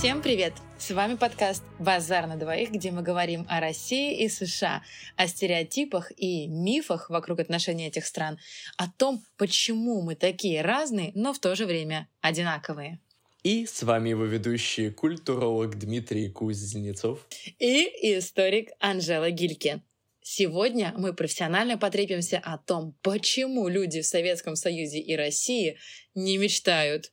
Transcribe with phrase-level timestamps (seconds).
[0.00, 0.54] Всем привет!
[0.78, 4.82] С вами подкаст «Базар на двоих», где мы говорим о России и США,
[5.16, 8.38] о стереотипах и мифах вокруг отношений этих стран,
[8.78, 12.98] о том, почему мы такие разные, но в то же время одинаковые.
[13.42, 17.26] И с вами его ведущий культуролог Дмитрий Кузнецов
[17.58, 17.84] и
[18.18, 19.82] историк Анжела Гильке.
[20.20, 25.78] Сегодня мы профессионально потрепимся о том, почему люди в Советском Союзе и России
[26.14, 27.12] не мечтают.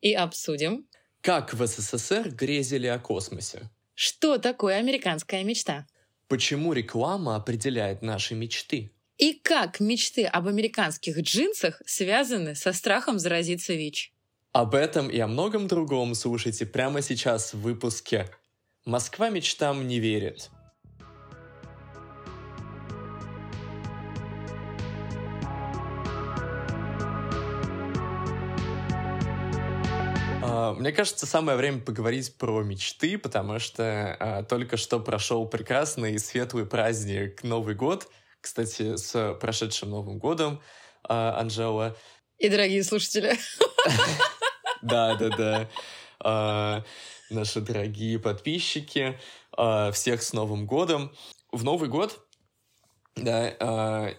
[0.00, 0.86] И обсудим,
[1.20, 3.70] как в СССР грезили о космосе?
[3.94, 5.86] Что такое американская мечта?
[6.26, 8.92] Почему реклама определяет наши мечты?
[9.16, 14.12] И как мечты об американских джинсах связаны со страхом заразиться ВИЧ?
[14.52, 18.30] Об этом и о многом другом слушайте прямо сейчас в выпуске
[18.86, 20.50] «Москва мечтам не верит».
[30.42, 36.14] А, мне кажется, самое время поговорить про мечты, потому что а, только что прошел прекрасный
[36.14, 38.08] и светлый праздник Новый год.
[38.40, 40.62] Кстати, с прошедшим Новым годом,
[41.04, 41.94] а, Анжела.
[42.38, 43.36] И дорогие слушатели.
[44.82, 45.68] Да, да, да.
[46.20, 46.84] А,
[47.30, 49.18] наши дорогие подписчики.
[49.52, 51.12] А, всех с Новым годом.
[51.52, 52.20] В Новый год,
[53.16, 54.14] да, а,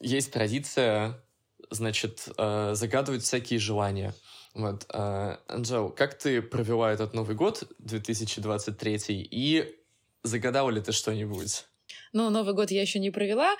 [0.00, 1.22] есть традиция,
[1.70, 4.14] значит, загадывать всякие желания–
[4.54, 9.76] вот, Анжел, как ты провела этот Новый год 2023 и
[10.24, 11.64] загадала ли ты что-нибудь?
[12.12, 13.54] Ну, Новый год я еще не провела,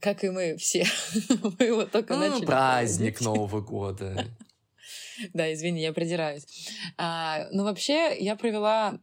[0.00, 0.86] как и мы все.
[1.58, 2.46] мы его только ну, начали.
[2.46, 4.26] Праздник Нового года.
[5.34, 6.46] Да, извини, я придираюсь.
[6.96, 8.98] А, ну, вообще, я провела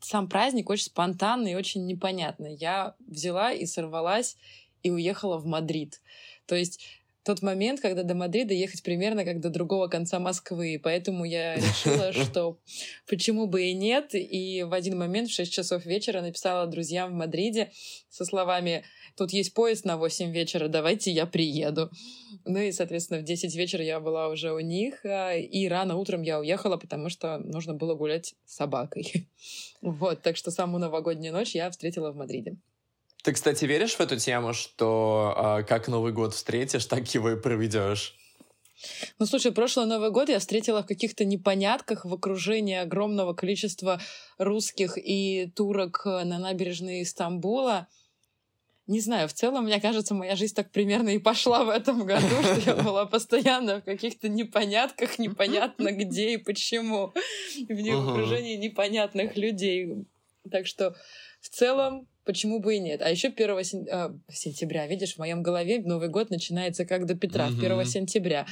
[0.00, 2.46] сам праздник очень спонтанно и очень непонятно.
[2.46, 4.36] Я взяла и сорвалась
[4.82, 6.00] и уехала в Мадрид.
[6.46, 10.80] То есть тот момент, когда до Мадрида ехать примерно как до другого конца Москвы.
[10.82, 12.58] Поэтому я решила, что
[13.08, 14.10] почему бы и нет.
[14.14, 17.70] И в один момент в 6 часов вечера написала друзьям в Мадриде
[18.08, 18.84] со словами
[19.16, 21.90] «Тут есть поезд на 8 вечера, давайте я приеду».
[22.44, 26.22] Ну и, соответственно, в 10 вечера я была уже у них, а, и рано утром
[26.22, 29.28] я уехала, потому что нужно было гулять с собакой.
[29.82, 32.56] Вот, так что самую новогоднюю ночь я встретила в Мадриде.
[33.22, 37.40] Ты, кстати, веришь в эту тему, что э, как Новый год встретишь, так его и
[37.40, 38.16] проведешь?
[39.20, 44.00] Ну, слушай, прошлый Новый год я встретила в каких-то непонятках в окружении огромного количества
[44.38, 47.86] русских и турок на набережной Стамбула.
[48.88, 52.26] Не знаю, в целом, мне кажется, моя жизнь так примерно и пошла в этом году,
[52.42, 57.12] что я была постоянно в каких-то непонятках, непонятно где и почему,
[57.68, 60.06] в окружении непонятных людей.
[60.50, 60.96] Так что
[61.40, 63.02] в целом почему бы и нет?
[63.02, 63.88] А еще 1 сен...
[63.90, 67.80] а, сентября, видишь, в моем голове Новый год начинается как до Петра, mm-hmm.
[67.80, 68.46] 1 сентября.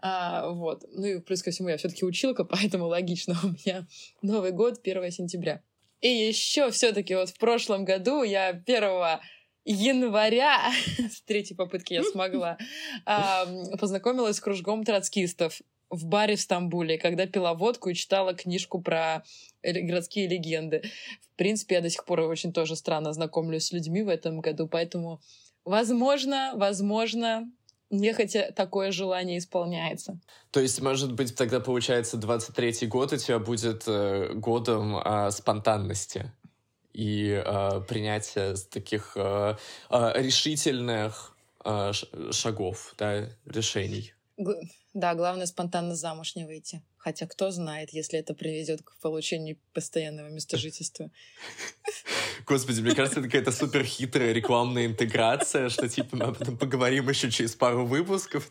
[0.00, 0.84] А, вот.
[0.92, 3.86] Ну и плюс ко всему я все-таки училка, поэтому логично у меня
[4.22, 5.62] Новый год 1 сентября.
[6.00, 9.20] И еще все-таки вот в прошлом году я 1
[9.64, 12.58] января, с третьей попытки я смогла,
[13.06, 13.46] а,
[13.78, 15.60] познакомилась с кружком троцкистов
[15.92, 19.22] в баре в Стамбуле, когда пила водку и читала книжку про
[19.62, 20.82] городские легенды.
[21.20, 24.66] В принципе, я до сих пор очень тоже странно знакомлюсь с людьми в этом году,
[24.66, 25.20] поэтому,
[25.64, 27.48] возможно, возможно,
[27.90, 30.18] нехотя такое желание исполняется.
[30.50, 36.32] То есть, может быть, тогда получается 23-й год у тебя будет э, годом э, спонтанности
[36.94, 39.56] и э, принятия таких э,
[39.90, 41.36] решительных
[41.66, 41.92] э,
[42.30, 44.14] шагов, да, решений.
[44.94, 46.82] Да, главное спонтанно замуж не выйти.
[46.98, 51.10] Хотя кто знает, если это приведет к получению постоянного места жительства.
[52.46, 57.08] Господи, мне кажется, это какая-то супер хитрая рекламная интеграция, что типа мы об этом поговорим
[57.08, 58.48] еще через пару выпусков.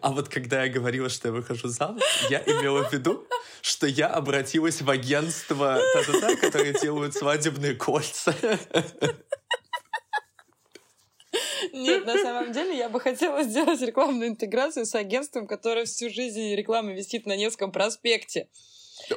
[0.00, 3.26] А вот когда я говорила, что я выхожу замуж, я имела в виду,
[3.60, 8.34] что я обратилась в агентство, та-та-та, которые делают свадебные кольца.
[11.80, 16.54] Нет, на самом деле я бы хотела сделать рекламную интеграцию с агентством, которое всю жизнь
[16.54, 18.48] реклама висит на Невском проспекте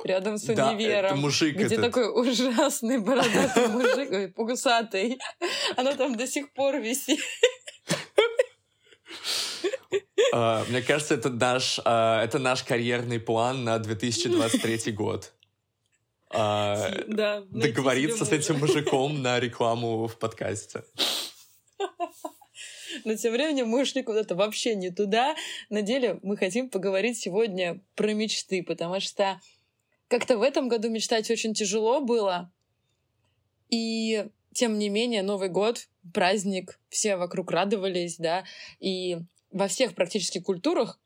[0.03, 1.15] рядом с универом.
[1.15, 1.93] Да, мужик где этот.
[1.93, 5.19] такой ужасный бородатый мужик, ой, пугусатый.
[5.75, 7.19] Оно там до сих пор висит.
[10.33, 15.31] Uh, мне кажется, это наш, uh, это наш карьерный план на 2023 год.
[16.31, 20.83] Uh, да, договориться с этим мужиком на рекламу в подкасте.
[23.05, 25.35] Но тем временем мы ушли куда-то вообще не туда.
[25.69, 29.39] На деле мы хотим поговорить сегодня про мечты, потому что
[30.07, 32.51] как-то в этом году мечтать очень тяжело было.
[33.69, 38.43] И тем не менее, Новый год, праздник, все вокруг радовались, да,
[38.79, 39.17] и
[39.51, 40.99] во всех практически культурах,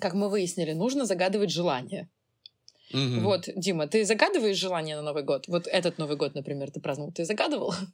[0.00, 2.08] как мы выяснили, нужно загадывать желание.
[2.92, 3.20] Mm-hmm.
[3.20, 5.48] Вот, Дима, ты загадываешь желание на Новый год?
[5.48, 7.74] Вот этот Новый год, например, ты праздновал, ты загадывал?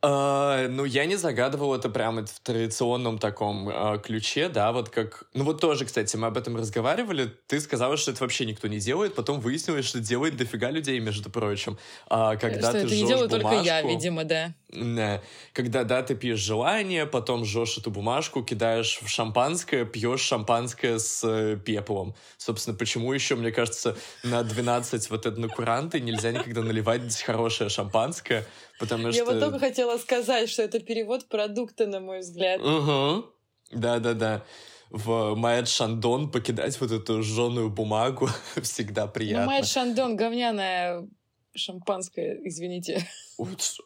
[0.00, 5.24] Uh, ну, я не загадывал это прямо в традиционном таком uh, ключе, да, вот как...
[5.34, 8.78] Ну, вот тоже, кстати, мы об этом разговаривали, ты сказала, что это вообще никто не
[8.78, 11.78] делает, потом выяснилось, что делает дофига людей, между прочим.
[12.08, 14.54] Uh, когда что ты это не делаю бумажку, только я, видимо, да.
[14.70, 15.22] Да.
[15.54, 21.24] Когда, да, ты пьешь желание, потом жжешь эту бумажку, кидаешь в шампанское, пьешь шампанское с
[21.24, 22.14] э, пеплом.
[22.36, 27.70] Собственно, почему еще, мне кажется, на 12 вот это на куранты нельзя никогда наливать хорошее
[27.70, 28.44] шампанское,
[28.78, 29.16] потому что...
[29.16, 32.60] Я вот только хотела сказать, что это перевод продукта, на мой взгляд.
[32.60, 33.24] Угу.
[33.72, 34.44] Да-да-да.
[34.90, 38.28] В Майет Шандон покидать вот эту жженую бумагу
[38.62, 39.44] всегда ну, приятно.
[39.44, 41.08] Ну, Майет Шандон говняное
[41.54, 43.06] шампанское, извините.
[43.38, 43.78] Вот,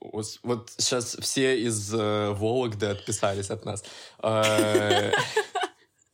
[0.00, 3.84] вот, вот сейчас все из э, Вологды отписались от нас.
[4.22, 5.12] Э,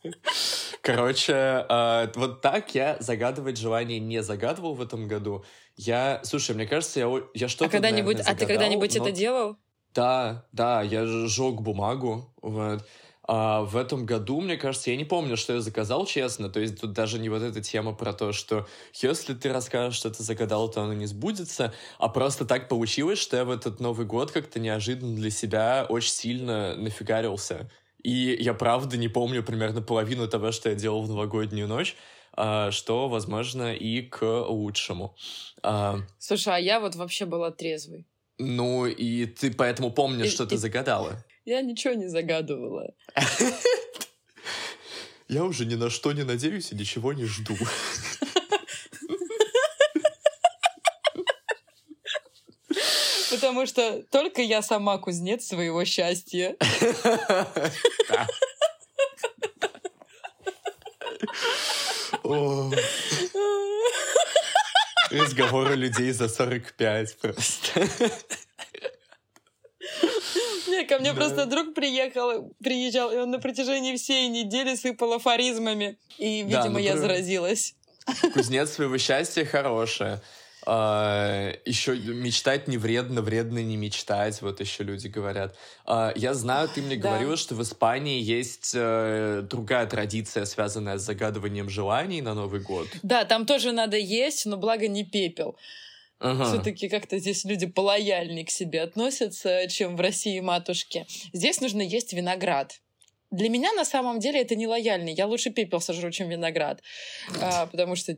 [0.82, 5.44] короче, э, вот так я загадывать желание не загадывал в этом году.
[5.76, 9.56] Я, слушай, мне кажется, я, я что-то, А когда-нибудь, а ты когда-нибудь это делал?
[9.94, 12.86] Да, да, я сжег бумагу, вот.
[13.24, 16.48] А в этом году, мне кажется, я не помню, что я заказал, честно.
[16.48, 20.10] То есть тут даже не вот эта тема про то, что если ты расскажешь, что
[20.10, 24.06] ты загадал, то оно не сбудется, а просто так получилось, что я в этот Новый
[24.06, 27.70] год как-то неожиданно для себя очень сильно нафигарился.
[28.02, 31.96] И я правда не помню примерно половину того, что я делал в новогоднюю ночь,
[32.34, 35.14] а, что, возможно, и к лучшему.
[35.62, 38.06] А, Слушай, а я вот вообще была трезвой.
[38.38, 40.48] Ну, и ты поэтому помнишь, и, что и...
[40.48, 41.24] ты загадала.
[41.44, 42.94] Я ничего не загадывала.
[45.28, 47.56] Я уже ни на что не надеюсь и ничего не жду.
[53.30, 56.54] Потому что только я сама кузнец своего счастья.
[65.10, 67.88] Разговоры людей за 45 просто.
[70.72, 75.98] Не, ко мне просто друг приехал, приезжал, и он на протяжении всей недели сыпал афоризмами.
[76.18, 77.74] И, видимо, я заразилась.
[78.32, 80.22] Кузнец своего счастья хорошая.
[80.64, 85.56] Uh, еще мечтать не вредно, вредно не мечтать, вот еще люди говорят.
[85.84, 87.08] Uh, я знаю, ты мне да.
[87.08, 92.86] говорила, что в Испании есть uh, другая традиция, связанная с загадыванием желаний на Новый год.
[93.02, 95.56] Да, там тоже надо есть, но благо не пепел.
[96.22, 96.44] Ага.
[96.44, 101.04] Все-таки как-то здесь люди полояльнее к себе относятся, чем в России матушки.
[101.32, 102.80] Здесь нужно есть виноград.
[103.32, 105.14] Для меня на самом деле это не лояльный.
[105.14, 106.80] Я лучше пепел сожру, чем виноград.
[107.40, 108.16] А, потому что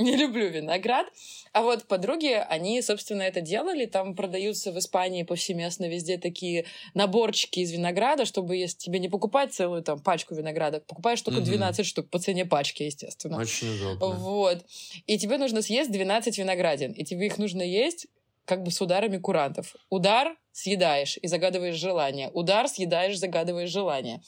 [0.00, 1.06] не люблю виноград.
[1.52, 3.86] А вот подруги, они, собственно, это делали.
[3.86, 6.64] Там продаются в Испании повсеместно везде такие
[6.94, 11.86] наборчики из винограда, чтобы если тебе не покупать целую там пачку винограда, покупаешь только 12
[11.86, 13.38] штук по цене пачки, естественно.
[13.38, 14.06] Очень удобно.
[14.16, 14.64] Вот.
[15.06, 16.92] И тебе нужно съесть 12 виноградин.
[16.92, 18.06] И тебе их нужно есть
[18.50, 19.76] как бы с ударами курантов.
[19.90, 22.30] Удар съедаешь и загадываешь желание.
[22.34, 24.22] Удар съедаешь, загадываешь желание.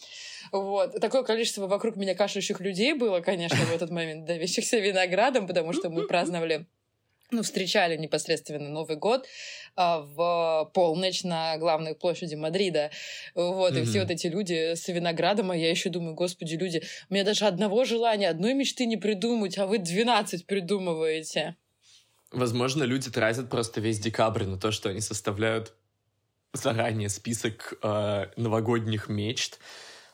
[0.52, 1.00] Вот.
[1.00, 5.90] Такое количество вокруг меня кашляющих людей было, конечно, в этот момент, давящихся виноградом, потому что
[5.90, 6.66] мы праздновали
[7.32, 9.26] ну, встречали непосредственно Новый год
[9.74, 12.92] а, в полночь на главной площади Мадрида.
[13.34, 13.82] Вот, mm-hmm.
[13.82, 16.80] и все вот эти люди с виноградом, а я еще думаю, господи, люди,
[17.10, 21.56] у меня даже одного желания, одной мечты не придумать, а вы 12 придумываете.
[22.32, 25.74] Возможно, люди тратят просто весь декабрь на то, что они составляют
[26.52, 29.58] заранее список э, новогодних мечт.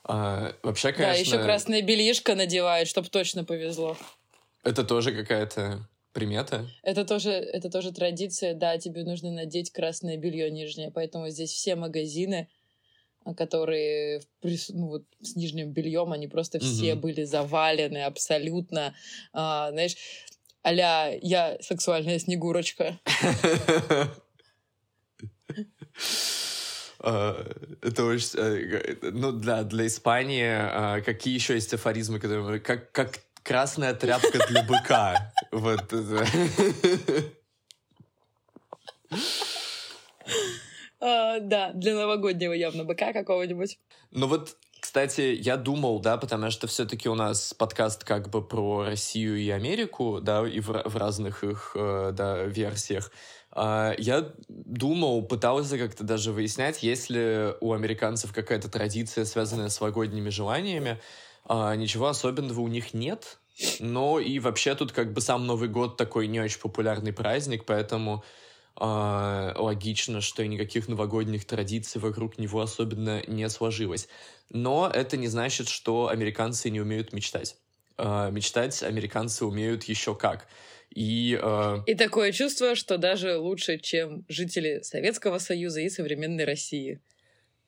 [0.08, 1.14] Э, вообще, конечно...
[1.14, 3.96] Да, еще красное бельишко надевают, чтобы точно повезло.
[4.62, 6.66] Это тоже какая-то примета?
[6.82, 11.76] Это тоже, это тоже традиция, да, тебе нужно надеть красное белье нижнее, поэтому здесь все
[11.76, 12.48] магазины,
[13.24, 17.02] а, которые ну, вот, с нижним бельем, они просто все угу.
[17.02, 18.94] были завалены абсолютно,
[19.32, 19.96] а, знаешь,
[20.68, 22.98] аля я сексуальная снегурочка.
[27.00, 27.46] А,
[27.80, 28.38] это очень...
[28.38, 32.58] Э, ну, да, для Испании а, какие еще есть афоризмы, которые...
[32.58, 35.32] Как, как красная тряпка для быка.
[35.52, 35.92] Вот
[41.00, 43.78] а, да, для новогоднего явно быка какого-нибудь.
[44.10, 44.56] Ну вот,
[44.88, 49.50] кстати, я думал, да, потому что все-таки у нас подкаст как бы про Россию и
[49.50, 53.12] Америку, да, и в, в разных их, э, да, версиях.
[53.52, 59.78] А, я думал, пытался как-то даже выяснять, есть ли у американцев какая-то традиция, связанная с
[59.78, 60.98] новогодними желаниями.
[61.44, 63.40] А, ничего особенного у них нет.
[63.80, 68.24] Но и вообще тут как бы сам Новый год такой не очень популярный праздник, поэтому
[68.80, 74.08] э, логично, что и никаких новогодних традиций вокруг него особенно не сложилось.
[74.50, 77.56] Но это не значит, что американцы не умеют мечтать.
[77.96, 80.46] Э, мечтать американцы умеют еще как.
[80.94, 81.78] И, э...
[81.86, 87.00] и такое чувство, что даже лучше, чем жители Советского Союза и современной России.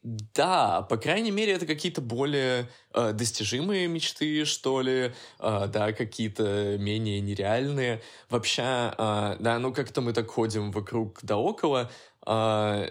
[0.02, 6.78] Да, по крайней мере, это какие-то более э, достижимые мечты, что ли, э, да, какие-то
[6.78, 8.00] менее нереальные.
[8.30, 11.90] Вообще, э, да, ну как-то мы так ходим вокруг да около.
[12.26, 12.88] Э,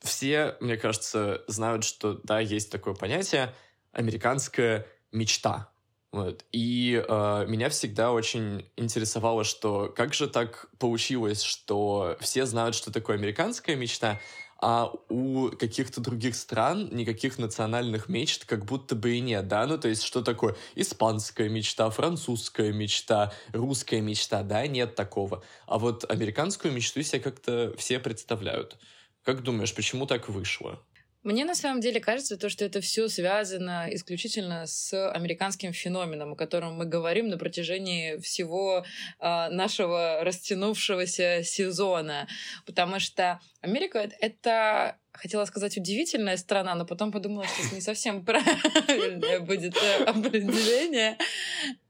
[0.00, 3.54] все, мне кажется, знают, что, да, есть такое понятие
[3.92, 5.70] американская мечта.
[6.12, 6.44] Вот.
[6.52, 12.90] И э, меня всегда очень интересовало, что как же так получилось, что все знают, что
[12.90, 14.18] такое американская мечта,
[14.60, 19.78] а у каких-то других стран никаких национальных мечт как будто бы и нет, да, ну
[19.78, 25.44] то есть что такое испанская мечта, французская мечта, русская мечта, да, нет такого.
[25.66, 28.78] А вот американскую мечту себе как-то все представляют.
[29.22, 30.80] Как думаешь, почему так вышло?
[31.28, 36.36] Мне на самом деле кажется, то, что это все связано исключительно с американским феноменом, о
[36.36, 38.86] котором мы говорим на протяжении всего
[39.20, 42.28] э, нашего растянувшегося сезона.
[42.64, 48.24] Потому что Америка это хотела сказать удивительная страна, но потом подумала, что это не совсем
[48.24, 51.18] правильное будет э, определение.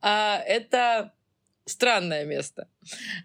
[0.00, 1.12] А, это
[1.68, 2.68] странное место,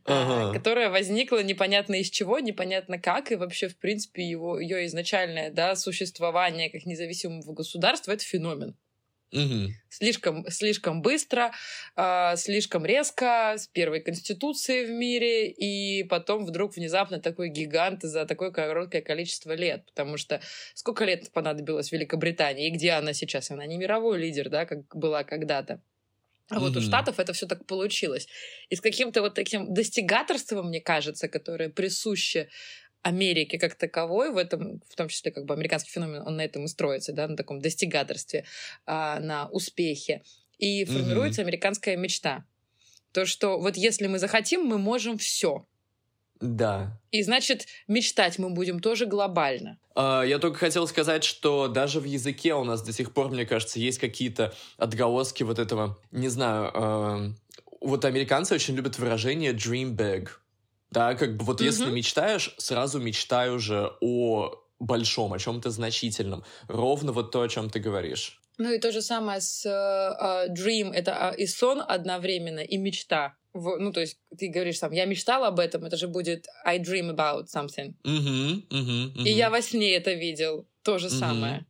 [0.05, 0.53] а, ага.
[0.53, 5.75] которое возникло непонятно из чего, непонятно как, и вообще, в принципе, его, ее изначальное да,
[5.75, 8.75] существование как независимого государства— это феномен.
[9.33, 9.71] Угу.
[9.89, 11.51] Слишком, слишком быстро,
[11.95, 18.25] э, слишком резко, с первой конституцией в мире, и потом вдруг внезапно такой гигант за
[18.25, 19.85] такое короткое количество лет.
[19.87, 20.39] Потому что
[20.75, 23.49] сколько лет понадобилось Великобритании, и где она сейчас?
[23.49, 25.81] Она не мировой лидер, да, как была когда-то.
[26.49, 26.79] А вот mm-hmm.
[26.79, 28.27] у Штатов это все так получилось.
[28.69, 32.49] И с каким-то вот таким достигаторством, мне кажется, которое присуще
[33.03, 36.65] Америке как таковой, в этом, в том числе как бы американский феномен, он на этом
[36.65, 38.45] и строится, да, на таком достигаторстве,
[38.85, 40.23] а, на успехе.
[40.57, 41.45] И формируется mm-hmm.
[41.45, 42.45] американская мечта.
[43.11, 45.67] То, что вот если мы захотим, мы можем все.
[46.43, 46.99] Да.
[47.11, 49.79] И значит, мечтать мы будем тоже глобально.
[49.95, 53.45] Uh, я только хотел сказать, что даже в языке у нас до сих пор, мне
[53.45, 57.33] кажется, есть какие-то отголоски вот этого, не знаю, uh,
[57.79, 60.29] вот американцы очень любят выражение dream big.
[60.91, 61.65] Да, как бы вот mm-hmm.
[61.65, 66.43] если мечтаешь, сразу мечтай уже о большом, о чем-то значительном.
[66.67, 68.41] Ровно вот то, о чем ты говоришь.
[68.57, 73.77] Ну и то же самое с uh, dream, это и сон одновременно, и мечта в,
[73.79, 77.09] ну, то есть ты говоришь сам, я мечтал об этом, это же будет I dream
[77.09, 77.93] about something.
[78.03, 79.23] Uh-huh, uh-huh, uh-huh.
[79.23, 81.19] И я во сне это видел, то же uh-huh.
[81.19, 81.65] самое.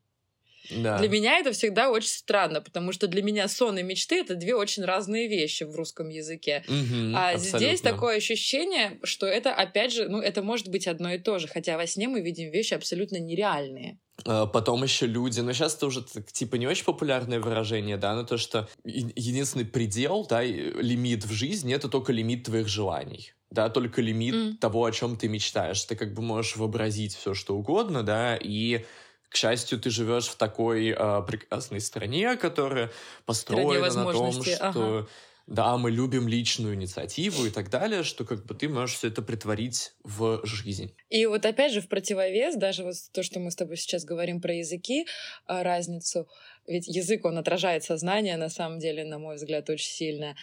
[0.69, 0.97] Да.
[0.97, 4.55] Для меня это всегда очень странно, потому что для меня сон и мечты это две
[4.55, 6.63] очень разные вещи в русском языке.
[6.67, 7.59] Угу, а абсолютно.
[7.59, 11.47] здесь такое ощущение, что это опять же, ну, это может быть одно и то же,
[11.47, 13.99] хотя во сне мы видим вещи абсолютно нереальные.
[14.25, 18.15] А, потом еще люди, ну сейчас это уже так, типа не очень популярное выражение, да,
[18.15, 23.69] но то, что единственный предел, да, лимит в жизни это только лимит твоих желаний да,
[23.69, 24.57] только лимит mm.
[24.57, 25.83] того, о чем ты мечтаешь.
[25.83, 28.83] Ты как бы можешь вообразить все, что угодно, да, и
[29.29, 32.91] к счастью, ты живешь в такой э, прекрасной стране, которая
[33.25, 35.07] построена на том, что ага.
[35.47, 39.21] Да, мы любим личную инициативу и так далее, что как бы ты можешь все это
[39.21, 40.95] притворить в жизнь.
[41.09, 44.39] И вот опять же в противовес, даже вот то, что мы с тобой сейчас говорим
[44.41, 45.05] про языки,
[45.45, 46.27] а, разницу,
[46.65, 50.35] ведь язык, он отражает сознание, на самом деле, на мой взгляд, очень сильно.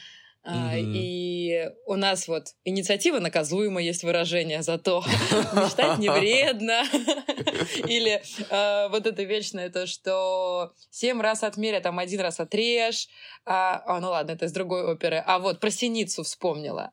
[0.46, 0.92] Mm-hmm.
[0.94, 5.04] И у нас вот инициатива наказуема, есть выражение, зато
[5.52, 6.82] мечтать не вредно.
[7.86, 13.08] Или э, вот это вечное, то, что семь раз отмеря, там один раз отрежь.
[13.44, 15.22] А, а, ну ладно, это из другой оперы.
[15.26, 16.92] А вот про синицу вспомнила.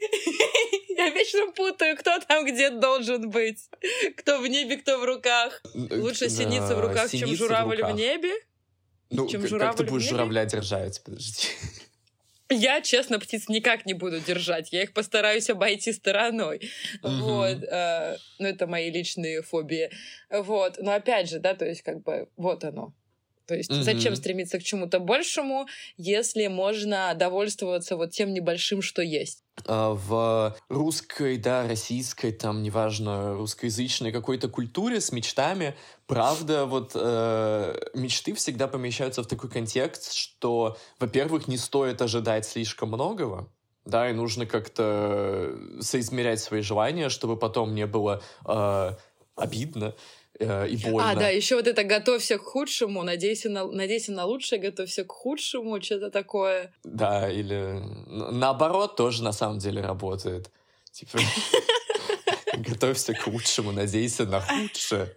[0.96, 3.68] Я вечно путаю, кто там где должен быть.
[4.16, 5.62] Кто в небе, кто в руках.
[5.74, 8.32] Лучше синица в руках, чем журавль в небе.
[9.10, 11.02] Ну, как ты будешь журавля держать?
[11.04, 11.48] Подожди.
[12.52, 14.72] Я, честно, птиц никак не буду держать.
[14.72, 16.60] Я их постараюсь обойти стороной.
[17.02, 17.20] Uh-huh.
[17.20, 17.64] Вот.
[17.64, 19.90] Э, ну, это мои личные фобии.
[20.30, 20.78] Вот.
[20.78, 22.94] Но опять же, да, то есть как бы вот оно.
[23.46, 23.82] То есть mm-hmm.
[23.82, 29.42] зачем стремиться к чему-то большему, если можно довольствоваться вот тем небольшим, что есть?
[29.66, 35.74] А, в русской, да, российской, там, неважно, русскоязычной какой-то культуре с мечтами,
[36.06, 42.88] правда, вот э, мечты всегда помещаются в такой контекст, что, во-первых, не стоит ожидать слишком
[42.88, 43.48] многого,
[43.84, 48.90] да, и нужно как-то соизмерять свои желания, чтобы потом не было э,
[49.36, 49.94] обидно
[50.42, 51.10] э, и больно.
[51.10, 55.12] А, да, еще вот это «готовься к худшему», «надейся на, надейся на лучшее», «готовься к
[55.12, 56.72] худшему», что-то такое.
[56.84, 60.50] Да, или наоборот тоже на самом деле работает.
[60.92, 61.18] Типа...
[62.58, 65.14] Готовься к лучшему, надейся на худшее.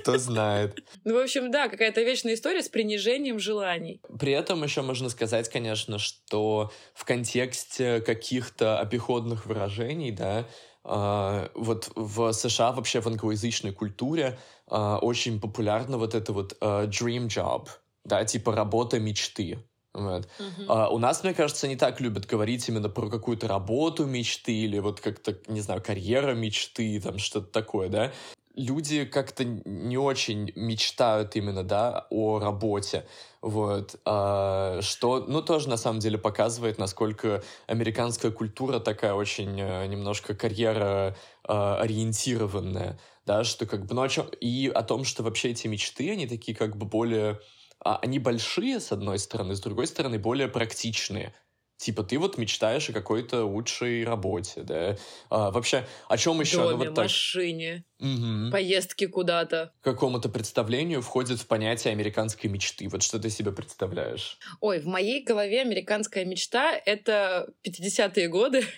[0.00, 0.78] Кто знает.
[1.04, 4.00] Ну, в общем, да, какая-то вечная история с принижением желаний.
[4.18, 10.46] При этом еще можно сказать, конечно, что в контексте каких-то обиходных выражений, да,
[10.84, 14.38] вот в США вообще в англоязычной культуре
[14.68, 17.68] uh, очень популярна вот это вот uh, dream job,
[18.04, 19.58] да, типа работа мечты.
[19.94, 20.28] Вот.
[20.38, 20.66] Uh-huh.
[20.68, 24.80] А, у нас, мне кажется, не так любят говорить именно про какую-то работу мечты или
[24.80, 28.12] вот как-то, не знаю, карьера мечты, там что-то такое, да
[28.54, 33.06] люди как-то не очень мечтают именно, да, о работе,
[33.42, 39.86] вот, а, что, ну, тоже на самом деле показывает, насколько американская культура такая очень а,
[39.86, 45.22] немножко карьера а, ориентированная, да, что как бы, ну, о чем, и о том, что
[45.22, 47.40] вообще эти мечты, они такие как бы более,
[47.84, 51.34] а, они большие, с одной стороны, с другой стороны, более практичные,
[51.76, 54.96] Типа ты вот мечтаешь о какой-то лучшей работе, да?
[55.28, 56.58] А, вообще, о чем еще?
[56.58, 57.04] Доме, ну, вот так...
[57.04, 58.52] машине, угу.
[58.52, 59.72] поездки куда-то.
[59.80, 62.88] К какому-то представлению входит в понятие американской мечты.
[62.88, 64.38] Вот что ты себе представляешь?
[64.60, 68.64] Ой, в моей голове американская мечта— это 50-е годы.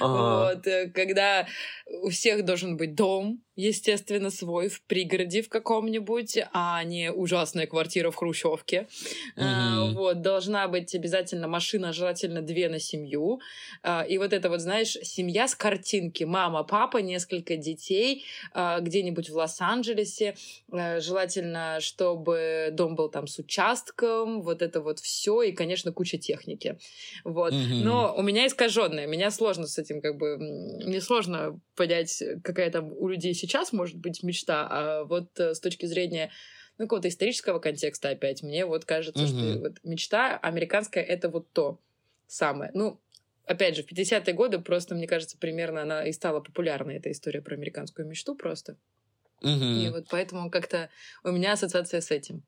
[0.00, 0.54] Ага.
[0.54, 1.46] Вот, э, когда
[2.02, 8.10] у всех должен быть дом, естественно, свой в пригороде в каком-нибудь, а не ужасная квартира
[8.10, 8.88] в Хрущевке.
[9.36, 9.42] Mm-hmm.
[9.42, 13.40] А, вот, должна быть обязательно машина, желательно две на семью.
[13.82, 16.24] А, и вот это вот, знаешь, семья с картинки.
[16.24, 20.34] Мама, папа, несколько детей а, где-нибудь в Лос-Анджелесе.
[20.70, 26.16] А, желательно, чтобы дом был там с участком, вот это вот все и, конечно, куча
[26.16, 26.78] техники.
[27.24, 27.52] Вот.
[27.52, 27.82] Mm-hmm.
[27.84, 30.38] Но у меня искаженное, меня сложно с этим как бы...
[30.38, 35.60] Мне сложно понять, какая там у людей сейчас может быть мечта, а вот э, с
[35.60, 36.30] точки зрения
[36.78, 39.52] ну, какого-то исторического контекста опять, мне вот кажется, mm-hmm.
[39.52, 41.80] что вот мечта американская— это вот то
[42.26, 42.70] самое.
[42.74, 43.00] Ну,
[43.44, 47.42] опять же, в 50-е годы просто, мне кажется, примерно она и стала популярной, эта история
[47.42, 48.76] про американскую мечту просто.
[49.42, 49.86] Mm-hmm.
[49.86, 50.88] И вот поэтому как-то
[51.24, 52.44] у меня ассоциация с этим.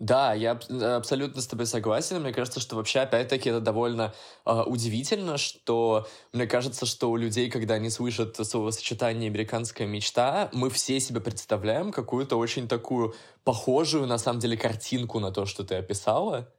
[0.00, 0.52] Да, я
[0.96, 2.22] абсолютно с тобой согласен.
[2.22, 4.14] Мне кажется, что вообще, опять-таки, это довольно
[4.46, 10.70] э, удивительно, что мне кажется, что у людей, когда они слышат словосочетание «американская мечта», мы
[10.70, 15.76] все себе представляем какую-то очень такую похожую, на самом деле, картинку на то, что ты
[15.76, 16.50] описала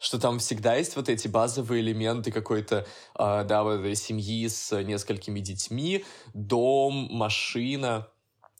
[0.00, 2.86] что там всегда есть вот эти базовые элементы какой-то,
[3.18, 8.06] э, да, вот этой семьи с несколькими детьми, дом, машина,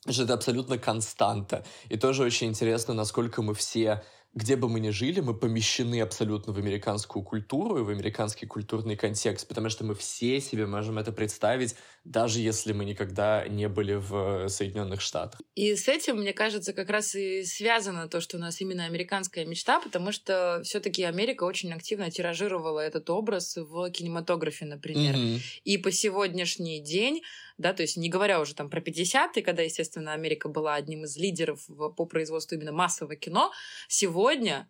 [0.05, 1.63] это абсолютно константа.
[1.89, 6.53] И тоже очень интересно, насколько мы все где бы мы ни жили, мы помещены абсолютно
[6.53, 11.11] в американскую культуру и в американский культурный контекст, потому что мы все себе можем это
[11.11, 15.41] представить, даже если мы никогда не были в Соединенных Штатах.
[15.55, 19.45] И с этим, мне кажется, как раз и связано то, что у нас именно американская
[19.45, 25.15] мечта, потому что все-таки Америка очень активно тиражировала этот образ в кинематографе, например.
[25.15, 25.39] Mm-hmm.
[25.63, 27.23] И по сегодняшний день
[27.59, 31.17] да, то есть не говоря уже там про 50-е, когда, естественно, Америка была одним из
[31.17, 33.51] лидеров по производству именно массового кино,
[33.89, 34.67] сегодня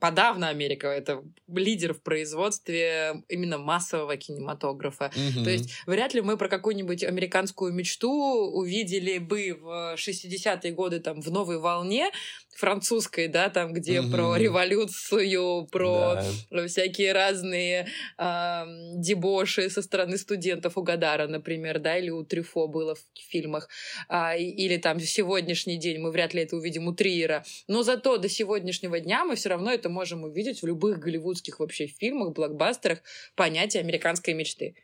[0.00, 5.12] подавно Америка это лидер в производстве именно массового кинематографа.
[5.14, 5.44] Mm-hmm.
[5.44, 11.20] То есть вряд ли мы про какую-нибудь американскую мечту увидели бы в 60-е годы там
[11.20, 12.10] в новой волне,
[12.60, 14.10] французской, да, там, где mm-hmm.
[14.10, 16.66] про революцию, про да.
[16.66, 18.62] всякие разные э,
[18.96, 23.68] дебоши со стороны студентов у Гадара, например, да, или у Трюфо было в фильмах,
[24.08, 28.18] а, или там в сегодняшний день мы вряд ли это увидим у Триера, но зато
[28.18, 33.02] до сегодняшнего дня мы все равно это можем увидеть в любых голливудских вообще фильмах, блокбастерах
[33.34, 34.74] понятие американской мечты.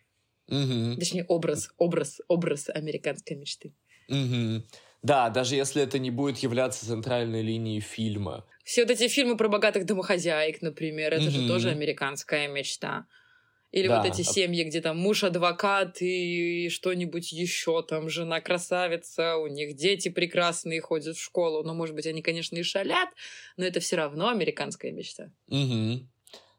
[0.51, 0.97] Mm-hmm.
[0.97, 3.73] Точнее, образ, образ, образ американской мечты.
[4.11, 4.63] Mm-hmm.
[5.03, 8.45] Да, даже если это не будет являться центральной линией фильма.
[8.65, 11.31] Все вот эти фильмы про богатых домохозяек, например, это mm-hmm.
[11.31, 13.07] же тоже американская мечта.
[13.73, 13.99] Или да.
[13.99, 19.75] вот эти семьи, где там муж адвокат и что-нибудь еще, там жена красавица, у них
[19.75, 21.63] дети прекрасные, ходят в школу.
[21.63, 23.09] Ну, может быть, они, конечно, и шалят,
[23.57, 25.31] но это все равно американская мечта.
[25.49, 26.07] Угу.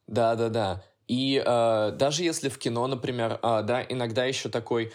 [0.08, 0.84] Да, да, да.
[1.08, 4.92] И э, даже если в кино, например, э, да, иногда еще такой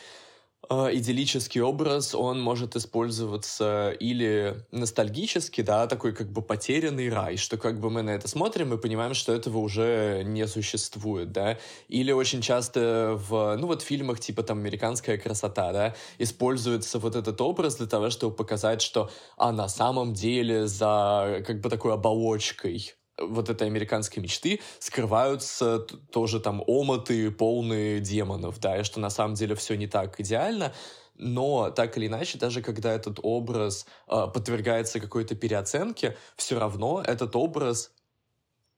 [0.68, 7.81] идиллический образ, он может использоваться или ностальгически, да, такой как бы потерянный рай, что как
[7.81, 12.40] бы мы на это смотрим и понимаем, что этого уже не существует, да, или очень
[12.40, 17.87] часто в, ну вот фильмах типа там «Американская красота», да, используется вот этот образ для
[17.87, 22.94] того, чтобы показать, что, а на самом деле за как бы такой оболочкой
[23.29, 29.35] вот этой американской мечты скрываются тоже там омоты полные демонов, да, и что на самом
[29.35, 30.73] деле все не так идеально,
[31.17, 37.37] но так или иначе, даже когда этот образ э, подвергается какой-то переоценке, все равно этот
[37.37, 37.93] образ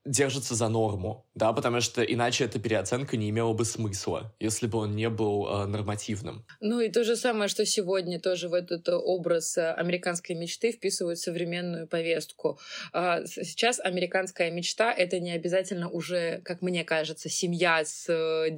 [0.05, 4.77] держится за норму, да, потому что иначе эта переоценка не имела бы смысла, если бы
[4.79, 6.45] он не был э, нормативным.
[6.61, 11.19] Ну и то же самое, что сегодня тоже в этот образ э, американской мечты вписывают
[11.19, 12.59] современную повестку.
[12.93, 18.51] Э, сейчас американская мечта— это не обязательно уже, как мне кажется, семья с э,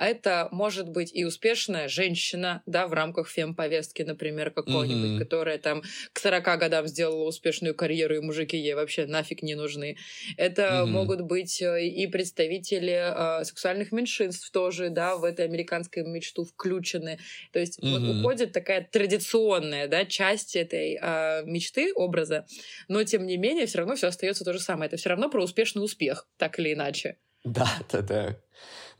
[0.00, 5.18] детьми, это может быть и успешная женщина, да, в рамках фем-повестки, например, какой-нибудь, mm-hmm.
[5.18, 5.82] которая там
[6.12, 9.96] к 40 годам сделала успешную карьеру, и мужики ей вообще нафиг не нужны.
[10.36, 10.86] Это mm-hmm.
[10.86, 17.18] могут быть э, и представители э, сексуальных меньшинств тоже, да, в этой американской мечту включены.
[17.52, 17.98] То есть mm-hmm.
[17.98, 22.46] вот уходит такая традиционная, да, часть этой э, мечты, образа,
[22.88, 24.88] но тем не менее все равно все остается то же самое.
[24.88, 27.16] Это все равно про успешный успех, так или иначе.
[27.44, 28.36] Да, да, да.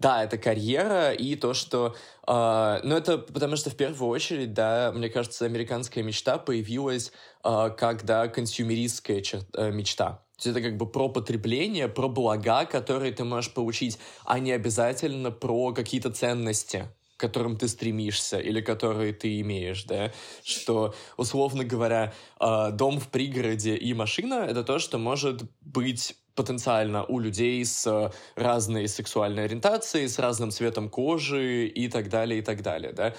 [0.00, 1.94] Да, это карьера и то, что...
[2.26, 7.12] Э, ну, это потому что в первую очередь, да, мне кажется, американская мечта появилась
[7.44, 10.24] э, как, да, консюмеристская чер- э, мечта.
[10.38, 14.52] То есть это как бы про потребление, про блага, которые ты можешь получить, а не
[14.52, 20.10] обязательно про какие-то ценности к которым ты стремишься или которые ты имеешь, да,
[20.42, 27.04] что, условно говоря, э, дом в пригороде и машина— это то, что может быть потенциально
[27.04, 32.62] у людей с разной сексуальной ориентацией, с разным цветом кожи и так далее, и так
[32.62, 33.14] далее, да.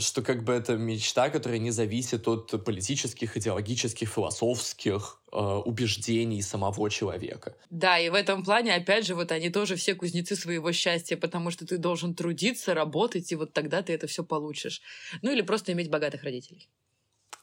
[0.00, 6.90] Что как бы это мечта, которая не зависит от политических, идеологических, философских э, убеждений самого
[6.90, 7.56] человека.
[7.70, 11.50] Да, и в этом плане, опять же, вот они тоже все кузнецы своего счастья, потому
[11.50, 14.82] что ты должен трудиться, работать, и вот тогда ты это все получишь.
[15.22, 16.68] Ну или просто иметь богатых родителей.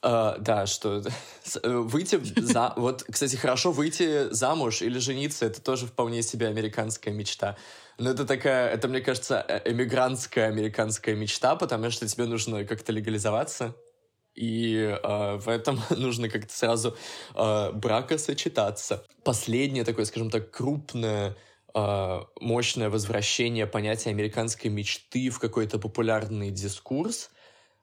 [0.02, 1.00] Uh, да, что
[1.62, 2.72] э, выйти за...
[2.76, 7.56] Вот, кстати, хорошо выйти замуж или жениться, это тоже вполне себе американская мечта.
[7.98, 12.90] Но это такая, это, мне кажется, э, эмигрантская американская мечта, потому что тебе нужно как-то
[12.90, 13.76] легализоваться,
[14.34, 16.96] и э, в этом нужно как-то сразу
[17.36, 19.04] э, бракосочетаться.
[19.22, 21.36] Последнее такое, скажем так, крупное
[21.74, 27.41] мощное возвращение понятия американской мечты в какой-то популярный дискурс— а,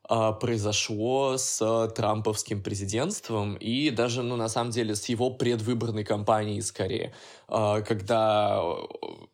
[0.09, 7.13] произошло с трамповским президентством и даже, ну, на самом деле, с его предвыборной кампанией скорее,
[7.47, 8.61] а, когда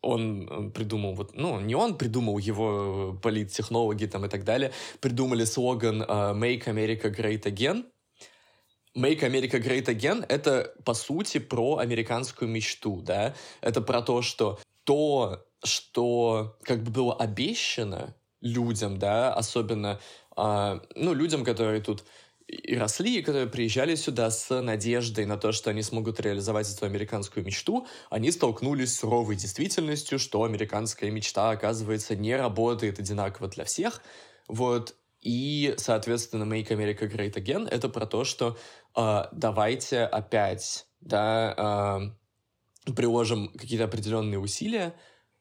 [0.02, 6.04] он придумал, вот, ну, не он придумал, его политтехнологи там и так далее, придумали слоган
[6.06, 7.86] а, «Make America Great Again»,
[8.98, 13.34] Make America Great Again— это, по сути, про американскую мечту, да?
[13.60, 21.14] Это про то, что то, что как бы было обещано людям, да, особенно а, ну,
[21.14, 22.04] людям, которые тут
[22.48, 26.86] и росли, и которые приезжали сюда с надеждой на то, что они смогут реализовать эту
[26.86, 33.66] американскую мечту, они столкнулись с суровой действительностью, что американская мечта, оказывается, не работает одинаково для
[33.66, 34.02] всех.
[34.48, 34.96] Вот.
[35.22, 38.58] И, соответственно, Make America Great Again— это про то, что
[38.96, 42.12] э, давайте опять, да,
[42.86, 44.94] э, приложим какие-то определенные усилия,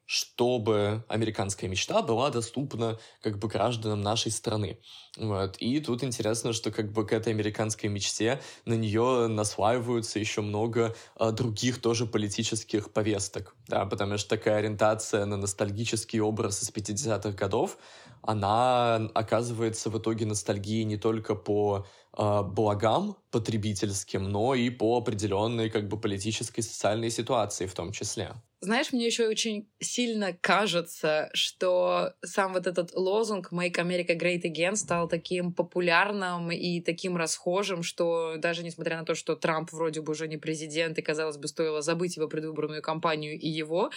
[0.07, 4.79] чтобы американская мечта была доступна как бы гражданам нашей страны.
[5.17, 5.57] Вот.
[5.59, 10.95] И тут интересно, что как бы к этой американской мечте на нее наслаиваются еще много
[11.17, 17.31] а, других тоже политических повесток, да, потому что такая ориентация на ностальгический образ из 50-х
[17.33, 17.79] годов,
[18.23, 21.87] она оказывается в итоге ностальгией не только по
[22.17, 28.35] э, благам потребительским, но и по определенной как бы политической социальной ситуации в том числе.
[28.64, 34.74] Знаешь, мне еще очень сильно кажется, что сам вот этот лозунг «Make America Great Again»
[34.77, 40.12] стал таким популярным и таким расхожим, что даже несмотря на то, что Трамп вроде бы
[40.12, 43.90] уже не президент, и, казалось бы, стоило забыть его предвыборную кампанию и его,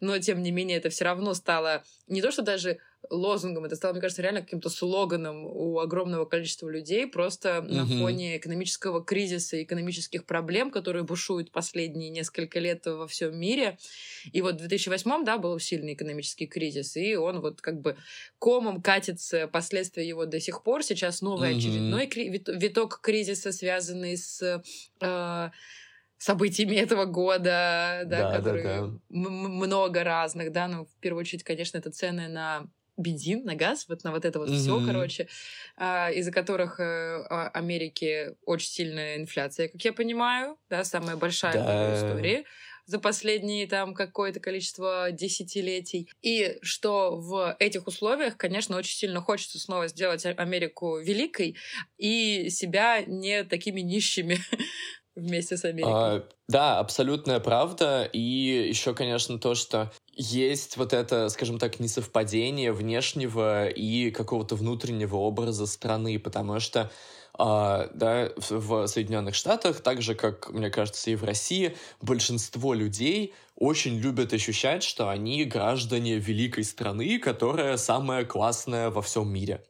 [0.00, 2.78] но, тем не менее, это все равно стало не то, что даже
[3.10, 7.72] лозунгом, это стало, мне кажется, реально каким-то слоганом у огромного количества людей, просто mm-hmm.
[7.72, 13.78] на фоне экономического кризиса, экономических проблем, которые бушуют последние несколько лет во всем мире.
[14.32, 17.96] И вот в 2008 да, был сильный экономический кризис, и он вот как бы
[18.38, 20.82] комом катится, последствия его до сих пор.
[20.82, 21.58] Сейчас новый mm-hmm.
[21.58, 24.62] очередной виток кризиса, связанный с
[25.00, 25.50] э,
[26.18, 28.98] событиями этого года, да, да которые да, да.
[29.08, 32.66] много разных, да, ну, в первую очередь, конечно, это цены на
[32.98, 34.56] бензин, на газ, вот на вот это вот mm-hmm.
[34.56, 35.28] все, короче,
[35.76, 41.54] а, из-за которых э, а, Америке очень сильная инфляция, как я понимаю, да, самая большая
[41.54, 41.90] да.
[41.90, 42.44] в истории
[42.88, 46.08] за последние там какое-то количество десятилетий.
[46.22, 51.56] И что в этих условиях, конечно, очень сильно хочется снова сделать Америку великой
[51.98, 54.38] и себя не такими нищими
[55.14, 55.92] вместе с Америкой.
[55.92, 58.08] А, да, абсолютная правда.
[58.10, 65.16] И еще, конечно, то, что есть вот это, скажем так, несовпадение внешнего и какого-то внутреннего
[65.16, 66.90] образа страны, потому что
[67.34, 73.32] а, да, в Соединенных Штатах, так же, как, мне кажется, и в России, большинство людей
[73.54, 79.64] очень любят ощущать, что они граждане великой страны, которая самая классная во всем мире.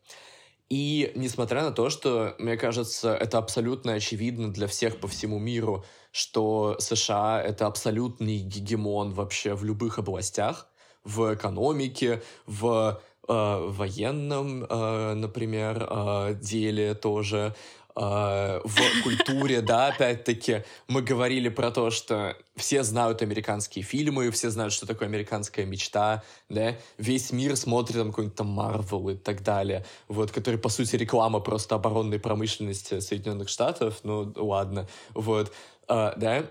[0.71, 5.85] И несмотря на то, что, мне кажется, это абсолютно очевидно для всех по всему миру,
[6.13, 10.69] что США— это абсолютный гегемон вообще в любых областях,
[11.05, 17.55] в экономике, в э, военном, э, например, э, деле тоже,
[17.95, 24.51] э, в культуре, да, опять-таки, мы говорили про то, что все знают американские фильмы, все
[24.51, 29.43] знают, что такое американская мечта, да, весь мир смотрит там какой-нибудь там Марвел и так
[29.43, 35.53] далее, вот, который, по сути, реклама просто оборонной промышленности Соединенных Штатов, ну, ладно, вот,
[35.89, 36.51] э, да,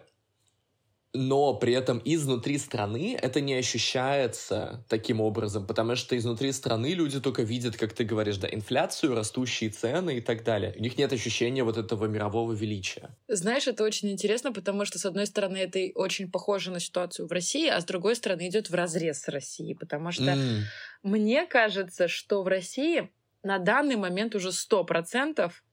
[1.18, 7.20] но при этом изнутри страны это не ощущается таким образом, потому что изнутри страны люди
[7.20, 10.74] только видят, как ты говоришь, да, инфляцию, растущие цены и так далее.
[10.78, 13.16] У них нет ощущения вот этого мирового величия.
[13.28, 17.32] Знаешь, это очень интересно, потому что, с одной стороны, это очень похоже на ситуацию в
[17.32, 20.62] России, а с другой стороны, идет в разрез с Россией, потому что mm.
[21.04, 23.10] мне кажется, что в России
[23.44, 25.64] на данный момент уже сто процентов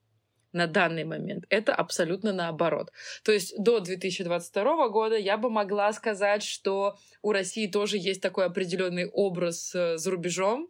[0.55, 1.45] на данный момент.
[1.49, 2.91] Это абсолютно наоборот.
[3.23, 8.45] То есть до 2022 года я бы могла сказать, что у России тоже есть такой
[8.45, 10.69] определенный образ э, за рубежом,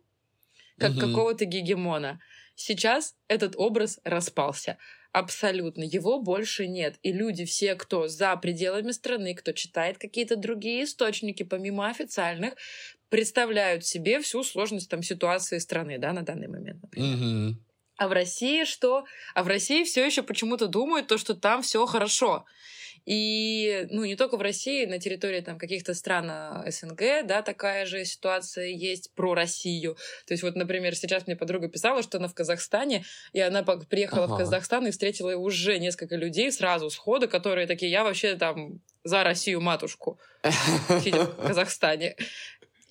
[0.80, 1.02] как угу.
[1.02, 2.20] какого-то гегемона.
[2.56, 4.78] Сейчас этот образ распался.
[5.12, 5.84] Абсолютно.
[5.84, 6.96] Его больше нет.
[7.04, 12.56] И люди все, кто за пределами страны, кто читает какие-то другие источники, помимо официальных,
[13.10, 17.16] представляют себе всю сложность там ситуации страны, да, на данный момент, например.
[17.16, 17.65] Угу.
[17.98, 19.06] А в России что?
[19.34, 22.46] А в России все еще почему-то думают то, что там все хорошо.
[23.06, 27.86] И, ну, не только в России, на территории там каких-то стран а, СНГ, да, такая
[27.86, 29.96] же ситуация есть про Россию.
[30.26, 34.26] То есть вот, например, сейчас мне подруга писала, что она в Казахстане, и она приехала
[34.26, 34.34] ага.
[34.34, 39.24] в Казахстан и встретила уже несколько людей сразу схода, которые такие, я вообще там за
[39.24, 40.20] Россию матушку,
[41.04, 42.16] сидя в Казахстане.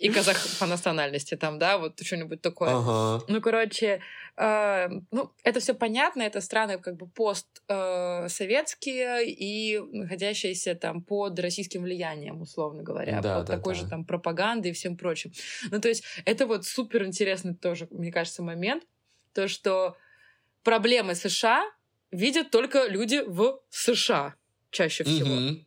[0.04, 2.68] И казах по национальности там, да, вот что-нибудь такое.
[2.70, 3.24] Ага.
[3.26, 4.02] Ну, короче,
[4.36, 11.38] э, ну, это все понятно, это страны как бы постсоветские э, и находящиеся там под
[11.38, 13.80] российским влиянием, условно говоря, да, под да, такой да.
[13.80, 15.32] же там пропагандой и всем прочим.
[15.70, 18.84] Ну, то есть это вот супер интересный тоже, мне кажется, момент,
[19.32, 19.96] то, что
[20.62, 21.64] проблемы США
[22.10, 24.34] видят только люди в США
[24.70, 25.30] чаще всего.
[25.30, 25.64] Mm-hmm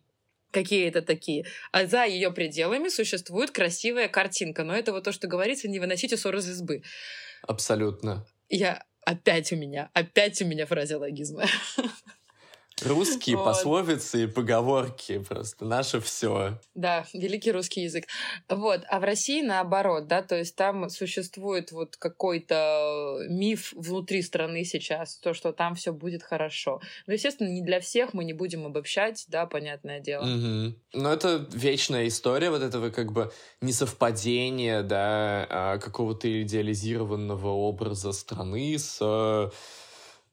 [0.52, 1.46] какие-то такие.
[1.72, 4.64] А за ее пределами существует красивая картинка.
[4.64, 6.84] Но это вот то, что говорится, не выносите ссор из избы.
[7.44, 8.26] Абсолютно.
[8.50, 11.46] Я опять у меня, опять у меня фразеологизмы.
[12.86, 13.46] Русские вот.
[13.46, 16.60] пословицы и поговорки просто наше все.
[16.76, 18.06] Да, великий русский язык.
[18.50, 24.64] Вот, а в России наоборот, да, то есть там существует вот какой-то миф внутри страны
[24.64, 26.80] сейчас, то, что там все будет хорошо.
[27.08, 30.24] Но, естественно, не для всех мы не будем обобщать, да, понятное дело.
[30.24, 30.76] Угу.
[30.94, 38.78] Но это вечная история вот этого как бы несовпадения, да, а, какого-то идеализированного образа страны
[38.78, 39.52] с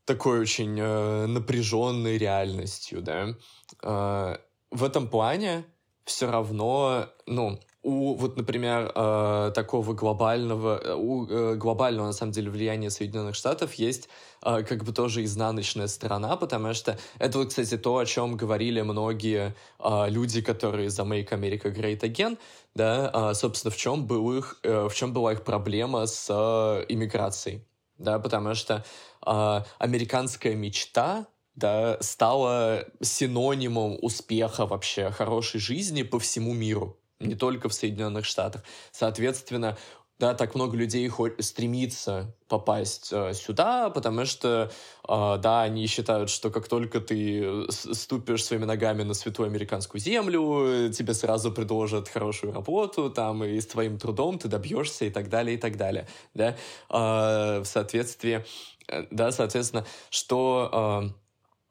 [0.05, 3.35] такой очень э, напряженной реальностью, да.
[3.83, 4.37] Э,
[4.71, 5.65] в этом плане
[6.05, 12.33] все равно, ну, у вот, например, э, такого глобального, э, у э, глобального, на самом
[12.33, 14.09] деле, влияния Соединенных Штатов есть
[14.43, 18.81] э, как бы тоже изнаночная сторона, потому что это вот, кстати, то, о чем говорили
[18.81, 22.39] многие э, люди, которые за Make America Great Again,
[22.75, 26.85] да, э, собственно, в чем, был их, э, в чем была их проблема с э,
[26.89, 27.67] иммиграцией,
[27.99, 28.85] да, потому что
[29.27, 37.69] э, американская мечта да, стала синонимом успеха вообще, хорошей жизни по всему миру, не только
[37.69, 38.63] в Соединенных Штатах.
[38.91, 39.77] Соответственно,
[40.19, 44.71] да, так много людей стремится попасть э, сюда, потому что,
[45.09, 50.91] э, да, они считают, что как только ты ступишь своими ногами на святую американскую землю,
[50.93, 55.57] тебе сразу предложат хорошую работу, там, и с твоим трудом ты добьешься, и так далее,
[55.57, 56.57] и так далее, да,
[56.91, 58.45] э, в соответствии,
[58.89, 61.13] э, да, соответственно, что...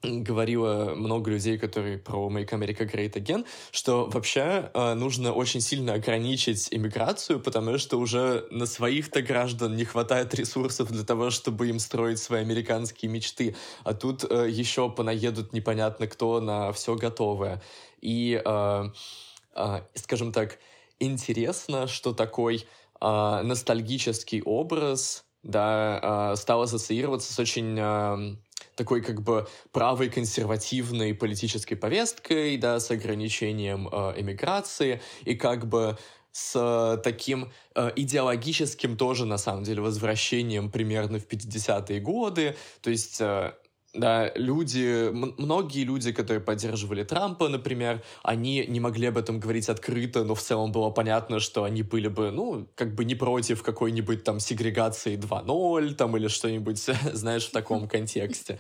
[0.04, 5.94] Говорило много людей, которые про Make America Great Again, что вообще э, нужно очень сильно
[5.94, 11.80] ограничить иммиграцию, потому что уже на своих-то граждан не хватает ресурсов для того, чтобы им
[11.80, 17.62] строить свои американские мечты, а тут э, еще понаедут непонятно кто на все готовое.
[18.02, 18.84] И, э,
[19.56, 20.60] э, скажем так,
[21.00, 22.66] интересно, что такой
[23.00, 28.36] э, ностальгический образ да, э, стал ассоциироваться с очень э,
[28.76, 35.98] такой как бы правой консервативной политической повесткой, да, с ограничением э, эмиграции и как бы
[36.34, 42.56] с таким э, идеологическим тоже, на самом деле, возвращением примерно в 50-е годы.
[42.82, 43.54] То есть, э,
[43.94, 50.24] да, люди, многие люди, которые поддерживали Трампа, например, они не могли об этом говорить открыто,
[50.24, 54.24] но в целом было понятно, что они были бы, ну, как бы не против какой-нибудь
[54.24, 56.80] там сегрегации 2.0 там или что-нибудь,
[57.14, 58.60] знаешь, в таком контексте.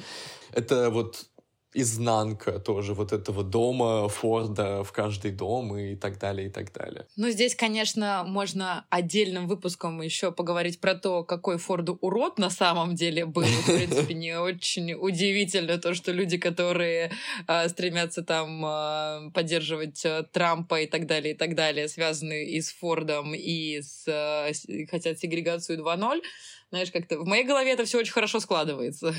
[0.52, 1.26] Это вот
[1.74, 7.06] изнанка тоже вот этого дома, Форда в каждый дом и так далее, и так далее.
[7.16, 12.96] Ну, здесь, конечно, можно отдельным выпуском еще поговорить про то, какой Форду урод на самом
[12.96, 13.44] деле был.
[13.44, 17.12] В принципе, не очень удивительно то, что люди, которые
[17.48, 22.62] э, стремятся там э, поддерживать э, Трампа и так далее, и так далее, связаны и
[22.62, 24.52] с Фордом, и с, э,
[24.90, 26.22] хотят сегрегацию 2.0,
[26.70, 29.14] знаешь, как-то в моей голове это все очень хорошо складывается.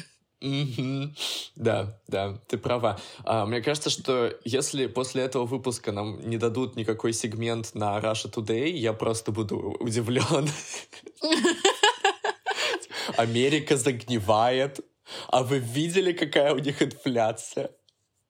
[1.56, 2.98] Да, да, ты права.
[3.24, 8.30] А, мне кажется, что если после этого выпуска нам не дадут никакой сегмент на Russia
[8.30, 10.48] Today, я просто буду удивлен.
[13.16, 14.80] Америка загнивает.
[15.28, 17.70] А вы видели, какая у них инфляция?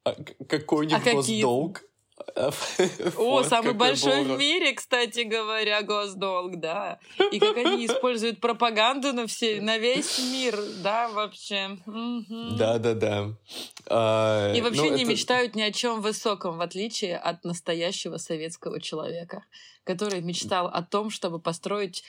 [0.04, 0.14] А
[0.48, 1.82] какой у них а госдолг?
[3.16, 6.98] О, самый большой в мире, кстати говоря, госдолг, да.
[7.32, 11.76] И как они используют пропаганду на, все, на весь мир, да, вообще.
[11.86, 13.30] Да-да-да.
[13.88, 18.80] А, И вообще ну, не мечтают ни о чем высоком, в отличие от настоящего советского
[18.80, 19.44] человека,
[19.84, 22.04] который мечтал о том, чтобы построить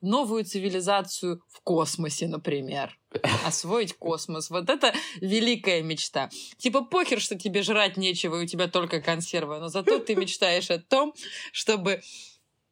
[0.00, 2.98] новую цивилизацию в космосе, например.
[3.44, 4.50] Освоить космос.
[4.50, 6.30] Вот это великая мечта.
[6.58, 10.70] Типа похер, что тебе жрать нечего, и у тебя только консервы, но зато ты мечтаешь
[10.70, 11.14] о том,
[11.52, 12.00] чтобы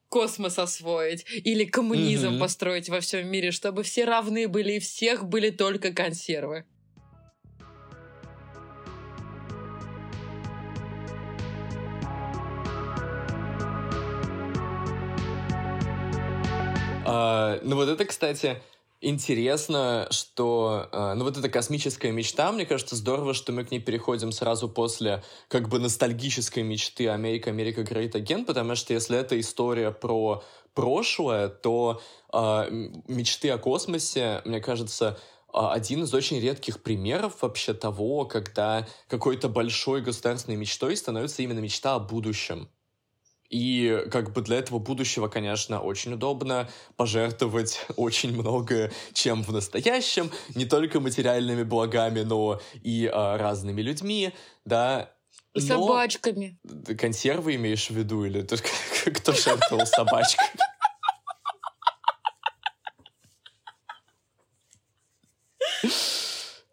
[0.09, 2.41] космос освоить или коммунизм mm-hmm.
[2.41, 6.65] построить во всем мире, чтобы все равны были и всех были только консервы.
[17.07, 18.63] А, ну вот это, кстати,
[19.01, 20.89] интересно, что...
[20.93, 24.69] А, ну вот эта космическая мечта, мне кажется, здорово, что мы к ней переходим сразу
[24.69, 30.43] после как бы ностальгической мечты «Америка, Америка, Great Again», потому что если это история про
[30.75, 32.01] прошлое, то
[32.33, 35.19] а, мечты о космосе, мне кажется,
[35.53, 41.95] один из очень редких примеров вообще того, когда какой-то большой государственной мечтой становится именно мечта
[41.95, 42.69] о будущем.
[43.51, 50.31] И как бы для этого будущего, конечно, очень удобно пожертвовать очень много чем в настоящем,
[50.55, 54.33] не только материальными благами, но и а, разными людьми,
[54.65, 55.13] да.
[55.55, 55.67] И но...
[55.67, 56.59] собачками.
[56.99, 58.69] Консервы имеешь в виду или только
[59.15, 60.51] кто жертвовал собачками?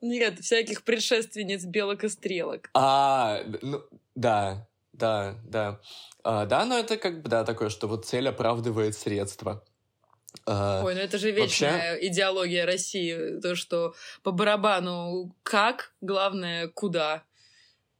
[0.02, 2.70] Нет, всяких предшественниц белок и стрелок.
[2.74, 3.82] А, ну,
[4.16, 5.80] да, да, да.
[6.24, 9.64] А, да, но это как бы, да, такое, что вот цель оправдывает средства.
[10.46, 12.08] А, Ой, ну это же вечная Вообще...
[12.08, 17.24] идеология России, то, что по барабану как, главное куда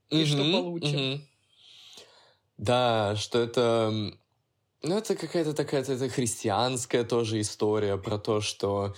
[0.10, 1.14] и угу, что получим.
[1.14, 1.22] Угу.
[2.58, 3.92] Да, что это...
[4.84, 8.94] Ну, это какая-то такая это христианская тоже история про то, что...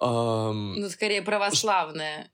[0.00, 0.80] Эм...
[0.80, 2.30] Ну, скорее православная.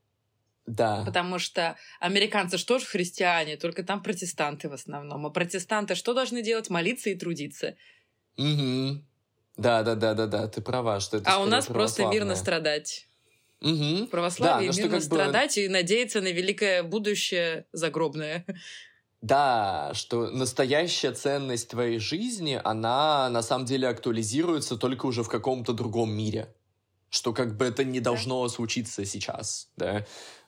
[0.66, 1.04] Да.
[1.04, 5.24] Потому что американцы что же христиане, только там протестанты в основном.
[5.26, 6.70] А протестанты что должны делать?
[6.70, 7.76] Молиться и трудиться.
[8.36, 9.02] Угу.
[9.56, 11.30] Да, да, да, да, да, ты права, что это.
[11.30, 13.06] А у нас просто мирно страдать.
[13.62, 14.06] Угу.
[14.06, 15.62] В православии да, мирно страдать бы...
[15.62, 18.44] и надеяться на великое будущее загробное.
[19.22, 25.72] Да, что настоящая ценность твоей жизни, она на самом деле актуализируется только уже в каком-то
[25.72, 26.54] другом мире.
[27.08, 28.52] Что как бы это не должно да.
[28.52, 30.04] случиться сейчас, да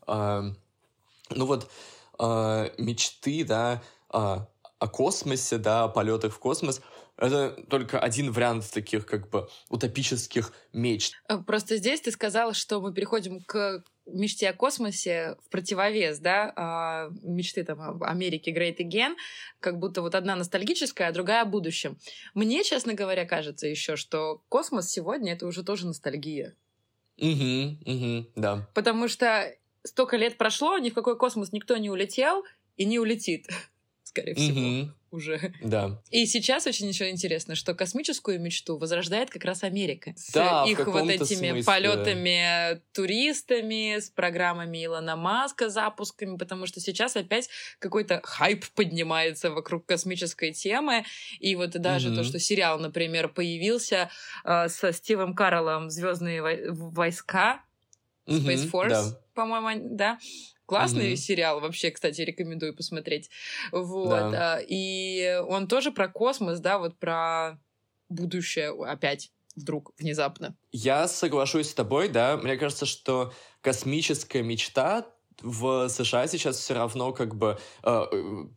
[0.08, 1.70] ну вот
[2.18, 6.80] а, мечты, да, а, о космосе, да, о полетах в космос,
[7.16, 11.14] это только один вариант таких как бы утопических мечт.
[11.28, 16.52] Э, просто здесь ты сказал, что мы переходим к мечте о космосе в противовес, да,
[16.56, 19.14] а мечты там Америки Great Again,
[19.60, 21.98] как будто вот одна ностальгическая, а другая о будущем.
[22.34, 26.54] Мне, честно говоря, кажется еще, что космос сегодня это уже тоже ностальгия.
[27.18, 28.68] Угу, угу, да.
[28.74, 29.52] Потому что
[29.88, 32.44] столько лет прошло, ни в какой космос никто не улетел
[32.76, 33.48] и не улетит,
[34.04, 34.88] скорее всего, mm-hmm.
[35.10, 35.52] уже.
[35.62, 36.00] Да.
[36.10, 40.12] И сейчас очень еще интересно, что космическую мечту возрождает как раз Америка.
[40.16, 41.64] С да, их вот этими смысле.
[41.64, 49.86] полетами туристами, с программами Илона Маска, запусками, потому что сейчас опять какой-то хайп поднимается вокруг
[49.86, 51.04] космической темы.
[51.40, 52.16] И вот даже mm-hmm.
[52.16, 54.10] то, что сериал, например, появился
[54.44, 57.62] э, со Стивом Каролом «Звездные войска»,
[58.28, 58.88] Space Force.
[58.88, 60.18] Да по-моему, да.
[60.66, 61.16] Классный mm-hmm.
[61.16, 63.30] сериал, вообще, кстати, рекомендую посмотреть.
[63.70, 64.32] Вот.
[64.32, 64.56] Да.
[64.56, 67.58] А, и он тоже про космос, да, вот про
[68.08, 70.56] будущее опять вдруг, внезапно.
[70.72, 72.36] Я соглашусь с тобой, да.
[72.36, 75.06] Мне кажется, что космическая мечта
[75.40, 78.04] в США сейчас все равно как бы э,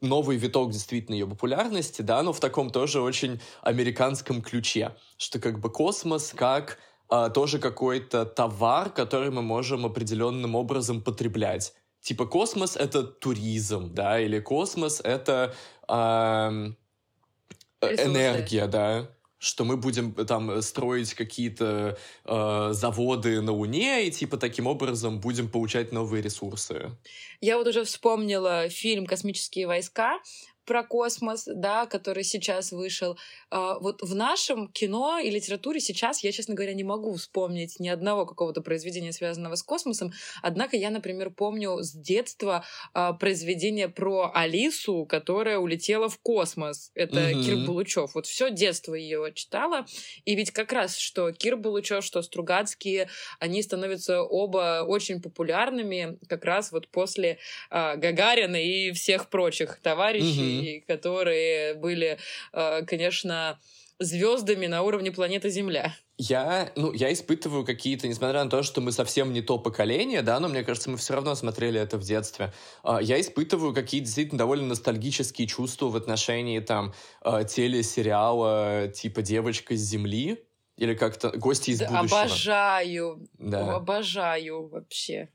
[0.01, 5.59] новый виток действительно ее популярности, да, но в таком тоже очень американском ключе, что как
[5.59, 6.79] бы космос как
[7.11, 11.73] э, тоже какой-то товар, который мы можем определенным образом потреблять.
[12.01, 15.53] Типа космос— это туризм, да, или космос— это
[15.87, 15.93] э,
[17.81, 19.07] энергия, да
[19.41, 25.19] что мы будем э, там строить какие-то э, заводы на Луне и типа таким образом
[25.19, 26.91] будем получать новые ресурсы.
[27.41, 30.19] Я вот уже вспомнила фильм «Космические войска»,
[30.71, 33.17] про космос, да, который сейчас вышел.
[33.49, 37.89] А, вот в нашем кино и литературе сейчас я, честно говоря, не могу вспомнить ни
[37.89, 40.13] одного какого-то произведения, связанного с космосом.
[40.41, 42.63] Однако я, например, помню с детства
[42.93, 46.91] а, произведение про Алису, которая улетела в космос.
[46.95, 47.43] Это mm-hmm.
[47.43, 48.15] Кир Булучев.
[48.15, 49.85] Вот все детство ее читала.
[50.23, 53.09] И ведь как раз, что Кир Булучев, что Стругацкие,
[53.39, 60.60] они становятся оба очень популярными как раз вот после а, Гагарина и всех прочих товарищей,
[60.61, 62.17] mm-hmm которые были,
[62.53, 63.59] э, конечно,
[64.01, 65.95] звездами на уровне планеты Земля.
[66.17, 70.39] Я, ну, я испытываю какие-то, несмотря на то, что мы совсем не то поколение, да,
[70.39, 72.53] но мне кажется, мы все равно смотрели это в детстве.
[72.83, 76.93] А, я испытываю какие-то действительно довольно ностальгические чувства в отношении там
[77.23, 80.43] э, телесериала типа «Девочка с Земли»
[80.77, 82.21] или как-то «Гости из да, будущего».
[82.21, 83.75] Обожаю, да.
[83.75, 85.29] обожаю вообще.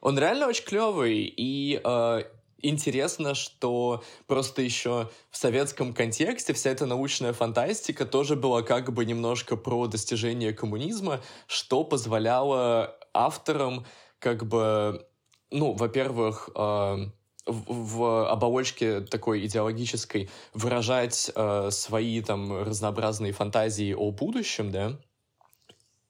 [0.00, 2.22] Он реально очень клевый, и э,
[2.60, 9.04] интересно, что просто еще в советском контексте вся эта научная фантастика тоже была как бы
[9.04, 13.86] немножко про достижение коммунизма, что позволяло авторам
[14.18, 15.06] как бы,
[15.50, 17.06] ну, во-первых, э,
[17.46, 24.98] в оболочке такой идеологической выражать э, свои там разнообразные фантазии о будущем, да,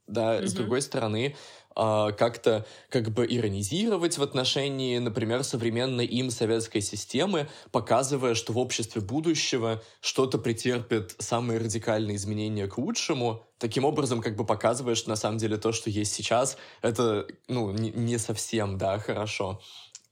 [0.07, 0.47] да, mm-hmm.
[0.47, 1.37] с другой стороны,
[1.77, 8.59] а, как-то как бы иронизировать в отношении, например, современной им советской системы, показывая, что в
[8.59, 15.11] обществе будущего что-то претерпит самые радикальные изменения к лучшему, таким образом как бы показывая, что
[15.11, 19.61] на самом деле то, что есть сейчас, это, ну, не, совсем, да, хорошо.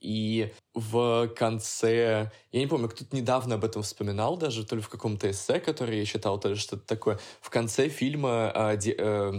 [0.01, 4.89] И в конце, я не помню, кто-то недавно об этом вспоминал даже, то ли в
[4.89, 7.19] каком-то эссе, который я читал, то ли что-то такое.
[7.41, 9.33] В конце фильма а, де, э,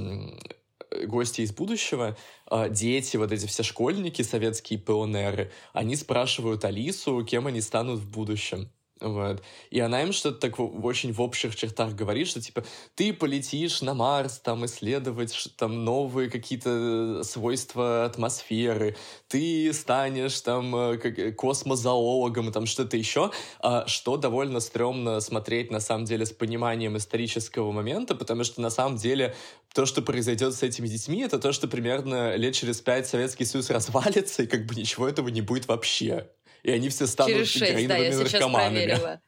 [1.07, 2.17] гости из будущего,
[2.47, 8.11] а, дети, вот эти все школьники, советские пионеры, они спрашивают Алису, кем они станут в
[8.11, 8.71] будущем.
[9.01, 9.43] Вот.
[9.71, 13.93] И она им что-то так очень в общих чертах говорит, что типа ты полетишь на
[13.93, 18.97] Марс, там исследовать там новые какие-то свойства атмосферы,
[19.29, 23.31] ты станешь там э, э, космозоологом, там что-то еще,
[23.61, 28.71] а, что довольно стрёмно смотреть на самом деле с пониманием исторического момента, потому что на
[28.71, 29.35] самом деле
[29.77, 33.71] то, что произойдет с этими детьми, это то, что примерно лет через пять Советский Союз
[33.77, 36.27] развалится, и как бы ничего этого не будет вообще
[36.67, 39.21] и они все станут Через 6, да, я проверила.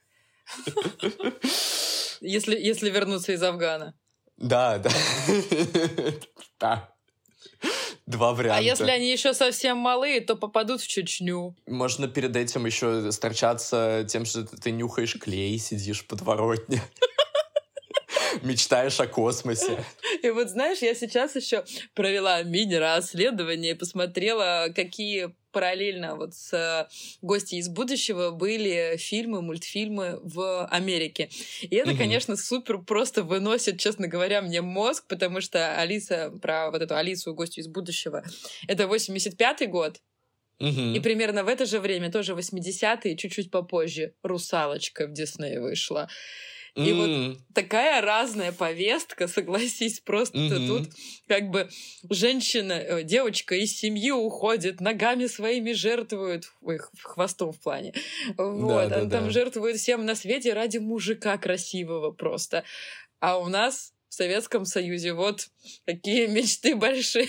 [2.21, 3.95] Если, если вернуться из Афгана.
[4.37, 4.91] Да, да.
[6.59, 6.93] Да.
[8.07, 8.59] Два варианта.
[8.59, 11.55] А если они еще совсем малые, то попадут в Чечню.
[11.69, 16.83] Можно перед этим еще сторчаться тем, что ты нюхаешь клей, сидишь подворотне.
[18.43, 19.85] Мечтаешь о космосе.
[20.23, 21.65] И вот знаешь, я сейчас еще
[21.95, 26.89] провела мини-расследование и посмотрела, какие параллельно вот с э,
[27.23, 31.31] «Гости из будущего» были фильмы, мультфильмы в Америке.
[31.63, 31.99] И это, угу.
[31.99, 37.35] конечно, супер просто выносит, честно говоря, мне мозг, потому что Алиса, про вот эту Алису,
[37.35, 38.23] «Гостью из будущего»,
[38.67, 39.99] это 85-й год,
[40.61, 40.97] Угу.
[40.97, 46.09] И примерно в это же время, тоже 80-е, чуть-чуть попозже, «Русалочка» в Дисней вышла.
[46.75, 46.95] И mm.
[47.29, 50.67] вот такая разная повестка, согласись, просто mm-hmm.
[50.67, 50.89] тут
[51.27, 51.69] как бы
[52.09, 57.95] женщина, э, девочка из семьи уходит, ногами своими жертвует, ой, хвостом в плане,
[58.37, 59.31] вот, да, да, там да.
[59.31, 62.65] жертвует всем на свете ради мужика красивого просто.
[63.21, 65.13] А у нас в Советском Союзе.
[65.13, 65.49] Вот
[65.87, 67.29] какие мечты большие.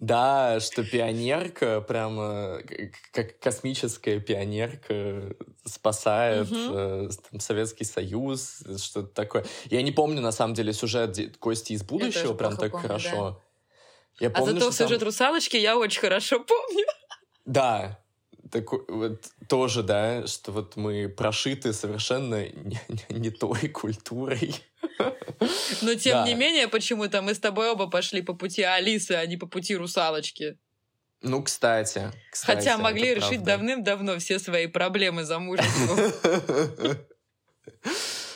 [0.00, 2.60] Да, что пионерка, прямо
[3.12, 6.58] как космическая пионерка спасает угу.
[6.58, 9.44] э, там, Советский Союз, что-то такое.
[9.66, 13.30] Я не помню, на самом деле, сюжет «Гости из будущего» прям так помню, хорошо.
[13.30, 14.24] Да.
[14.24, 15.06] Я помню, а зато сюжет там...
[15.06, 16.86] «Русалочки» я очень хорошо помню.
[17.44, 17.99] Да,
[18.50, 24.54] так вот тоже, да, что вот мы прошиты совершенно не, не, не той культурой.
[25.82, 26.26] Но тем да.
[26.26, 29.76] не менее, почему-то мы с тобой оба пошли по пути Алисы, а не по пути
[29.76, 30.58] русалочки.
[31.22, 32.12] Ну, кстати.
[32.30, 36.12] кстати Хотя могли решить давным-давно все свои проблемы замужеством.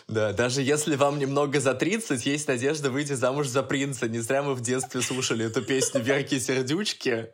[0.07, 4.07] Да, даже если вам немного за 30, есть надежда выйти замуж за принца.
[4.07, 7.31] Не зря мы в детстве слушали эту песню Верки Сердючки.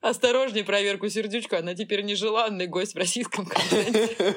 [0.00, 4.36] Осторожней проверку сердючку, она теперь нежеланный гость в российском контенте.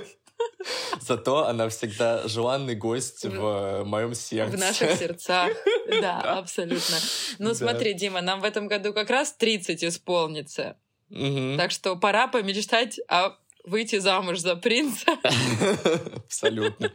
[0.99, 4.57] Зато она всегда желанный гость в, в моем сердце.
[4.57, 5.51] В наших сердцах.
[6.01, 6.97] Да, абсолютно.
[7.39, 10.77] Ну, смотри, Дима, нам в этом году как раз 30 исполнится.
[11.57, 15.17] Так что пора помечтать о выйти замуж за принца.
[16.25, 16.91] Абсолютно.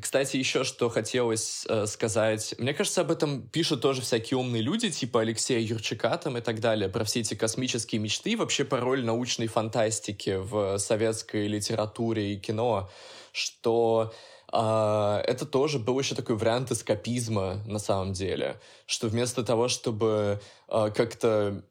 [0.00, 2.54] Кстати, еще что хотелось э, сказать.
[2.58, 6.60] Мне кажется, об этом пишут тоже всякие умные люди, типа Алексея Юрчака там и так
[6.60, 12.36] далее, про все эти космические мечты, вообще про роль научной фантастики в советской литературе и
[12.38, 12.90] кино,
[13.32, 14.12] что
[14.52, 20.42] Uh, это тоже был еще такой вариант эскапизма на самом деле, что вместо того, чтобы
[20.68, 21.64] uh, как-то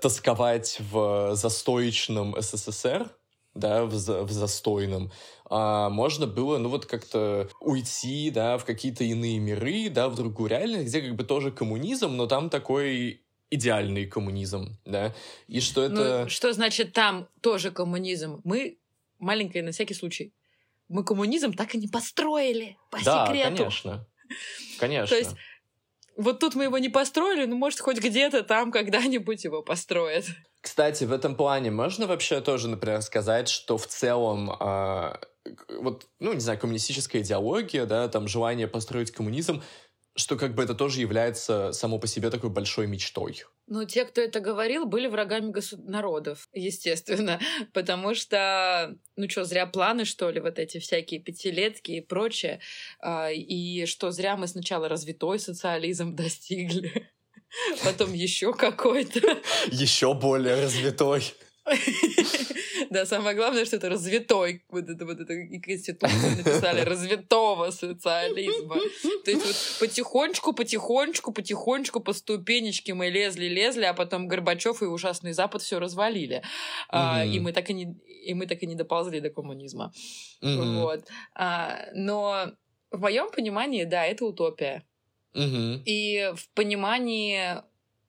[0.00, 3.10] тосковать в застоечном СССР,
[3.58, 5.10] да, в, в застойном,
[5.50, 10.50] а можно было, ну вот как-то уйти, да, в какие-то иные миры, да, в другую
[10.50, 15.14] реальность, где как бы тоже коммунизм, но там такой идеальный коммунизм, да,
[15.46, 16.22] и что это...
[16.24, 18.40] Ну, что значит там тоже коммунизм?
[18.44, 18.78] Мы,
[19.18, 20.34] маленькая на всякий случай,
[20.88, 23.56] мы коммунизм так и не построили, по да, секрету.
[23.56, 24.06] конечно,
[24.78, 25.08] конечно.
[25.08, 25.36] То есть
[26.18, 30.24] вот тут мы его не построили, ну, может, хоть где-то там когда-нибудь его построят.
[30.60, 35.14] Кстати, в этом плане можно вообще тоже, например, сказать, что в целом э,
[35.80, 39.62] вот, ну, не знаю, коммунистическая идеология, да, там желание построить коммунизм,
[40.16, 43.44] что как бы это тоже является само по себе такой большой мечтой.
[43.70, 45.52] Ну, те, кто это говорил, были врагами
[45.86, 47.38] народов, естественно,
[47.74, 52.60] потому что, ну что, зря планы, что ли, вот эти всякие пятилетки и прочее,
[53.00, 57.10] а, и что зря мы сначала развитой социализм достигли,
[57.84, 59.20] потом еще какой-то.
[59.66, 61.34] Еще более развитой.
[62.90, 68.76] Да, самое главное, что это развитой, вот это вот это и конституцию написали, развитого социализма.
[69.24, 74.86] То есть вот потихонечку, потихонечку, потихонечку по ступенечке мы лезли, лезли, а потом Горбачев и
[74.86, 76.42] ужасный Запад все развалили.
[76.88, 79.92] А, и мы так и не и мы так и не доползли до коммунизма.
[80.42, 81.04] Вот.
[81.34, 82.52] А, но
[82.90, 84.84] в моем понимании, да, это утопия.
[85.34, 87.62] И в понимании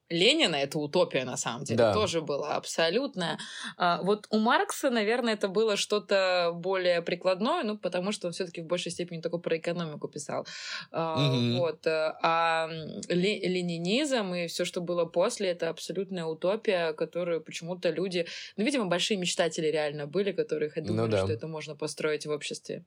[0.09, 1.93] Ленина это утопия, на самом деле, да.
[1.93, 3.37] тоже была абсолютная.
[3.77, 8.61] А, вот у Маркса, наверное, это было что-то более прикладное, ну, потому что он все-таки
[8.61, 10.47] в большей степени только про экономику писал.
[10.91, 11.57] Угу.
[11.57, 11.85] Вот.
[11.87, 12.69] Э, а
[13.09, 18.25] ленинизм и все, что было после, это абсолютная утопия, которую почему-то люди,
[18.57, 21.23] ну, видимо, большие мечтатели реально были, которые думали, ну, да.
[21.23, 22.83] что это можно построить в обществе.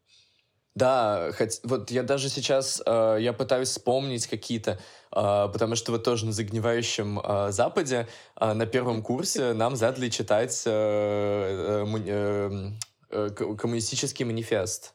[0.75, 4.79] Да, хоть, вот я даже сейчас, э, я пытаюсь вспомнить какие-то,
[5.15, 8.09] э, потому что вот тоже на загнивающем э, Западе
[8.41, 12.71] э, на первом курсе нам задали читать э, э,
[13.11, 14.95] э, коммунистический манифест.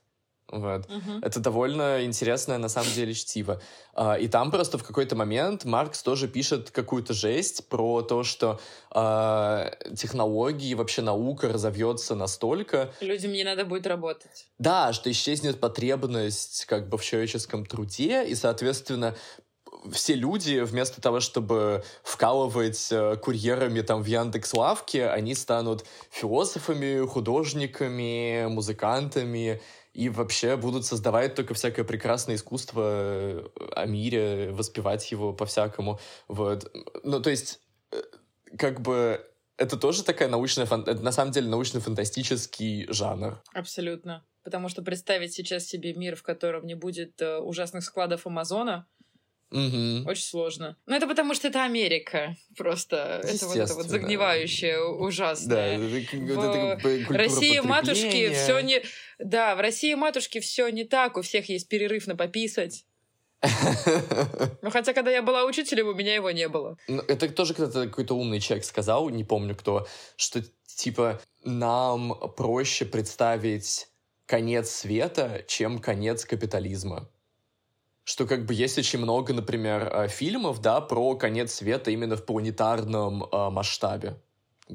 [0.50, 0.86] Вот.
[0.86, 1.20] Uh-huh.
[1.22, 3.62] Это довольно интересное, на самом деле, чтиво.
[3.94, 8.60] А, и там просто в какой-то момент Маркс тоже пишет какую-то жесть про то, что
[8.92, 12.94] а, технологии, вообще наука разовьется настолько...
[13.02, 14.48] Людям не надо будет работать.
[14.58, 19.16] Да, что исчезнет потребность как бы в человеческом труде, и, соответственно,
[19.92, 27.06] все люди вместо того, чтобы вкалывать э, курьерами там в Яндекс Лавке, они станут философами,
[27.06, 29.62] художниками, музыкантами
[29.98, 36.00] и вообще будут создавать только всякое прекрасное искусство э, о мире, воспевать его по-всякому.
[36.28, 36.72] Вот.
[37.04, 37.60] Ну, то есть,
[37.92, 37.98] э,
[38.60, 39.26] как бы
[39.58, 40.84] это тоже такая научная, фан...
[40.84, 43.42] на самом деле научно-фантастический жанр.
[43.56, 44.24] Абсолютно.
[44.44, 48.88] Потому что представить сейчас себе мир, в котором не будет э, ужасных складов Амазона,
[49.52, 50.10] Угу.
[50.10, 50.78] Очень сложно.
[50.86, 52.36] Ну, это потому что это Америка.
[52.58, 55.78] Просто это вот это вот загнивающее, ужасное.
[55.78, 58.84] Да, в России матушки все не...
[59.20, 61.18] Да, в России матушки все не так.
[61.18, 62.86] У всех есть перерыв на пописать.
[64.62, 66.78] Ну, хотя, когда я была учителем, у меня его не было.
[66.88, 69.88] Ну, это тоже когда-то какой-то умный человек сказал, не помню кто,
[70.18, 73.88] что, типа, нам проще представить
[74.26, 77.10] конец света, чем конец капитализма
[78.08, 82.26] что как бы есть очень много, например, э, фильмов, да, про конец света именно в
[82.26, 84.16] планетарном э, масштабе.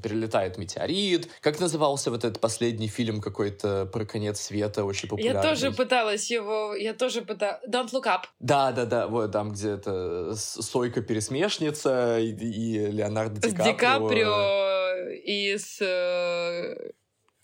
[0.02, 1.30] Прилетает метеорит.
[1.40, 5.42] Как назывался вот этот последний фильм какой-то про конец света, очень популярный?
[5.42, 6.74] Я тоже пыталась его...
[6.74, 7.62] Я тоже пыталась...
[7.66, 8.24] Don't Look Up.
[8.38, 13.62] Да-да-да, вот там, где это Сойка-пересмешница и, и Леонардо Ди Каприо.
[13.62, 14.82] С Ди Каприо
[15.24, 16.92] и с э,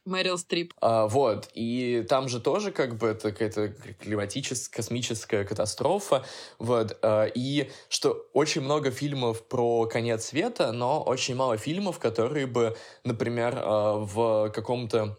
[0.09, 0.75] Мэрил Стрип.
[0.81, 3.69] А, вот, и там же тоже как бы это какая-то
[4.01, 6.25] климатическая, космическая катастрофа,
[6.59, 12.47] вот, а, и что очень много фильмов про конец света, но очень мало фильмов, которые
[12.47, 15.17] бы, например, а, в каком-то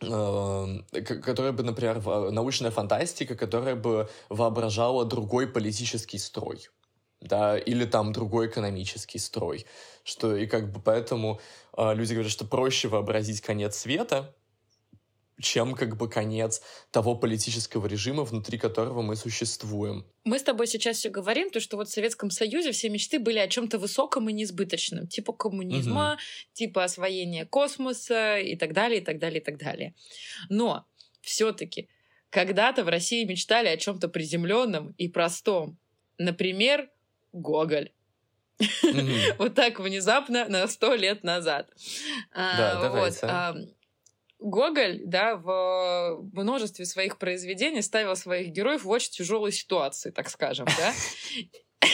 [0.00, 2.00] которая бы, например,
[2.30, 6.70] научная фантастика, которая бы воображала другой политический строй
[7.20, 9.66] да, или там другой экономический строй,
[10.04, 11.40] что и как бы поэтому
[11.76, 14.34] э, люди говорят, что проще вообразить конец света,
[15.40, 20.06] чем как бы конец того политического режима, внутри которого мы существуем.
[20.24, 23.38] Мы с тобой сейчас все говорим, то, что вот в Советском Союзе все мечты были
[23.38, 26.20] о чем-то высоком и несбыточном, типа коммунизма, угу.
[26.52, 29.94] типа освоения космоса и так далее, и так далее, и так далее.
[30.48, 30.86] Но
[31.22, 31.88] все-таки
[32.30, 35.78] когда-то в России мечтали о чем-то приземленном и простом.
[36.18, 36.88] Например,
[37.32, 37.92] Гоголь.
[39.38, 41.70] Вот так внезапно на сто лет назад.
[42.34, 43.26] Да, а, давайте.
[44.38, 50.66] Гоголь, да, в множестве своих произведений ставил своих героев в очень тяжелой ситуации, так скажем,
[50.78, 50.92] да.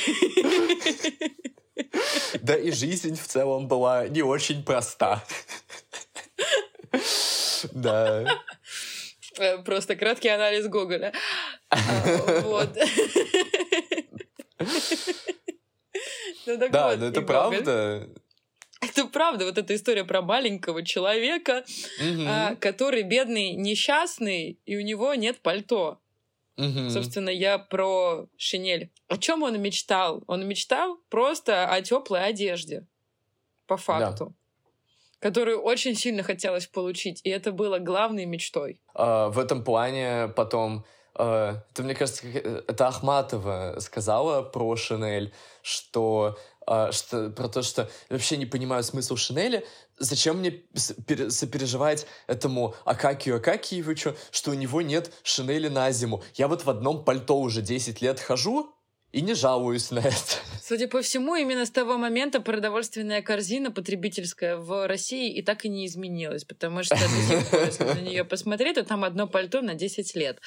[2.41, 5.23] Да и жизнь в целом была не очень проста.
[7.73, 8.25] Да.
[9.39, 11.13] Э, просто краткий анализ Гоголя.
[11.71, 11.79] А,
[12.43, 12.77] вот.
[16.47, 18.09] Ну, да, но это правда.
[18.83, 21.65] Это правда, вот эта история про маленького человека,
[21.99, 22.57] угу.
[22.61, 25.99] который бедный, несчастный, и у него нет пальто.
[26.59, 26.91] Угу.
[26.91, 28.91] Собственно, я про шинель.
[29.09, 30.23] О чем он мечтал?
[30.27, 32.87] Он мечтал просто о теплой одежде,
[33.67, 34.27] по факту.
[34.27, 34.35] Да
[35.19, 38.81] которую очень сильно хотелось получить, и это было главной мечтой.
[38.95, 40.85] А, в этом плане потом
[41.19, 46.39] это, мне кажется, это Ахматова сказала про Шинель, что,
[46.91, 49.67] что про то, что вообще не понимаю смысл Шинели,
[49.99, 56.23] зачем мне сопереживать этому Акакию Акакиевичу, что у него нет шинели на зиму.
[56.35, 58.76] Я вот в одном пальто уже 10 лет хожу,
[59.17, 60.37] и не жалуюсь на это.
[60.61, 65.71] Судя по всему, именно с того момента продовольственная корзина потребительская в России и так и
[65.71, 70.39] не изменилась, потому что если на нее посмотреть, то там одно пальто на 10 лет.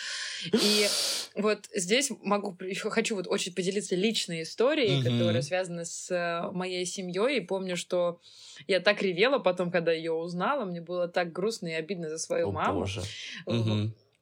[0.53, 0.85] И
[1.33, 6.85] вот здесь могу еще хочу вот очень поделиться личной историей, которая связана с э, моей
[6.85, 7.37] семьей.
[7.37, 8.21] И помню, что
[8.67, 12.51] я так ревела потом, когда ее узнала, мне было так грустно и обидно за свою
[12.51, 12.81] маму.
[12.81, 13.01] Боже.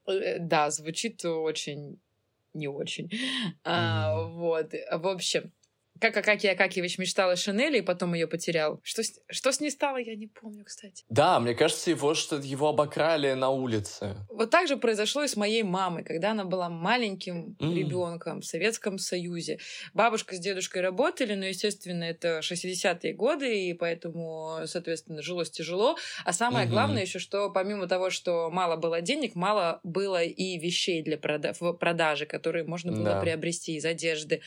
[0.07, 1.99] Э, да, звучит очень
[2.57, 3.07] не очень.
[3.07, 3.51] Mm-hmm.
[3.63, 4.73] А, вот.
[4.91, 5.53] В общем,
[5.99, 8.79] как Акакий Акакиевич мечтал о Шинели и потом ее потерял.
[8.83, 11.05] Что, что с ней стало, я не помню, кстати.
[11.09, 14.15] Да, мне кажется, его что его обокрали на улице.
[14.29, 17.73] Вот так же произошло и с моей мамой, когда она была маленьким mm.
[17.73, 19.59] ребенком в Советском Союзе.
[19.93, 25.97] Бабушка с дедушкой работали, но, естественно, это 60-е годы, и поэтому, соответственно, жилось тяжело.
[26.25, 26.71] А самое mm-hmm.
[26.71, 31.53] главное еще, что помимо того, что мало было денег, мало было и вещей для прода-
[31.73, 33.21] продажи, которые можно было да.
[33.21, 34.41] приобрести из одежды.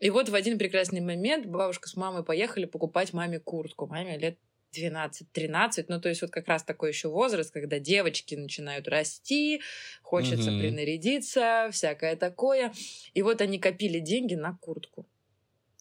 [0.00, 3.86] И вот в один прекрасный момент бабушка с мамой поехали покупать маме куртку.
[3.86, 4.38] Маме лет
[4.74, 9.60] 12-13, ну то есть вот как раз такой еще возраст, когда девочки начинают расти,
[10.02, 10.60] хочется mm-hmm.
[10.60, 12.72] принарядиться, всякое такое.
[13.14, 15.06] И вот они копили деньги на куртку.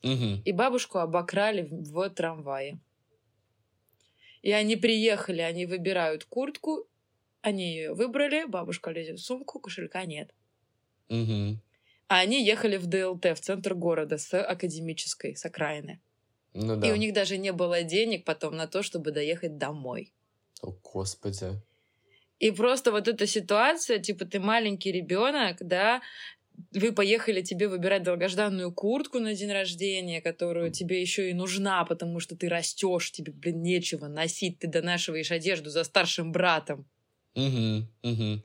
[0.04, 0.44] Mm-hmm.
[0.44, 2.80] И бабушку обокрали в, трамвае.
[4.42, 6.88] И они приехали, они выбирают куртку,
[7.42, 10.34] они ее выбрали, бабушка лезет в сумку, кошелька нет.
[11.10, 11.58] Mm-hmm.
[12.08, 16.02] А они ехали в ДЛТ, в центр города, с академической, с окраины.
[16.54, 16.88] Ну, да.
[16.88, 20.14] И у них даже не было денег потом на то, чтобы доехать домой.
[20.62, 21.62] О, Господи.
[22.40, 26.02] И просто вот эта ситуация, типа, ты маленький ребенок, да,
[26.72, 32.20] вы поехали тебе выбирать долгожданную куртку на день рождения, которую тебе еще и нужна, потому
[32.20, 36.86] что ты растешь, тебе, блин, нечего носить, ты донашиваешь одежду за старшим братом.
[37.36, 38.44] Угу, угу.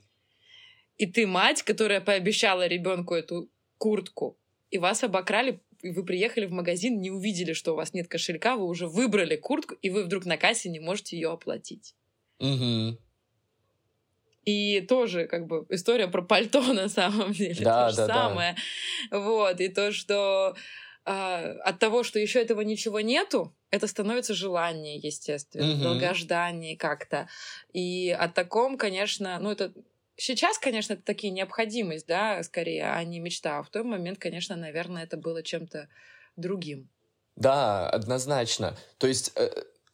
[0.99, 4.37] И ты мать, которая пообещала ребенку эту куртку,
[4.69, 8.57] и вас обокрали, и вы приехали в магазин, не увидели, что у вас нет кошелька,
[8.57, 11.95] вы уже выбрали куртку, и вы вдруг на кассе не можете ее оплатить.
[12.39, 12.97] Угу.
[14.43, 17.63] И тоже, как бы, история про пальто на самом деле.
[17.63, 18.55] Да, то же да, самое.
[19.09, 19.19] Да.
[19.19, 19.61] Вот.
[19.61, 20.55] И то, что
[21.05, 25.83] э, от того, что еще этого ничего нету, это становится желание, естественно, угу.
[25.83, 27.29] долгождание как-то.
[27.71, 29.71] И о таком, конечно, ну, это
[30.19, 33.59] Сейчас, конечно, это такие необходимость, да, скорее, а не мечта.
[33.59, 35.87] А в тот момент, конечно, наверное, это было чем-то
[36.35, 36.89] другим.
[37.37, 38.75] Да, однозначно.
[38.97, 39.49] То есть, э,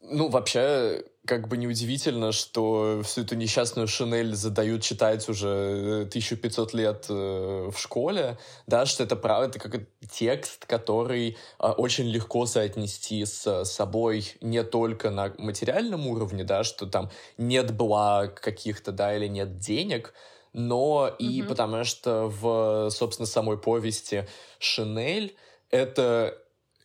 [0.09, 6.77] ну, вообще, как бы неудивительно, что всю эту несчастную Шинель задают читать уже 1500 э,
[6.77, 8.37] лет э, в школе,
[8.67, 9.81] да, что это правда, это как
[10.11, 16.85] текст, который э, очень легко соотнести с собой не только на материальном уровне, да, что
[16.85, 20.13] там нет благ каких-то, да, или нет денег,
[20.53, 21.17] но mm-hmm.
[21.17, 24.27] и потому что в, собственно, самой повести
[24.59, 25.35] Шинель
[25.69, 26.37] это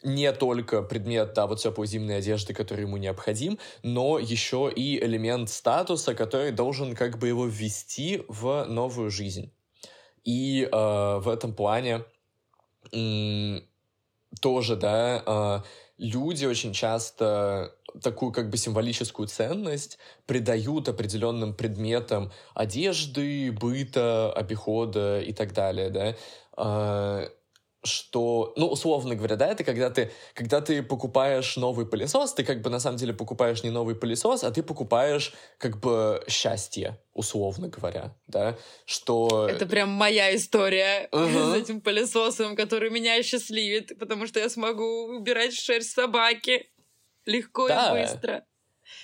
[0.03, 5.51] не только предмет, да, вот теплой зимней одежды, который ему необходим, но еще и элемент
[5.51, 9.53] статуса, который должен как бы его ввести в новую жизнь.
[10.25, 12.05] И э, в этом плане
[14.41, 15.61] тоже, да, э,
[15.99, 25.33] люди очень часто такую как бы символическую ценность придают определенным предметам одежды, быта, обихода и
[25.33, 26.17] так далее, да.
[26.57, 27.29] Э,
[27.83, 32.61] что, ну, условно говоря, да, это когда ты, когда ты покупаешь новый пылесос, ты как
[32.61, 37.69] бы на самом деле покупаешь не новый пылесос, а ты покупаешь как бы счастье, условно
[37.69, 39.49] говоря, да, что...
[39.49, 41.53] Это прям моя история uh-huh.
[41.53, 46.71] с этим пылесосом, который меня счастливит, потому что я смогу убирать шерсть собаки
[47.25, 47.99] легко да.
[47.99, 48.45] и быстро.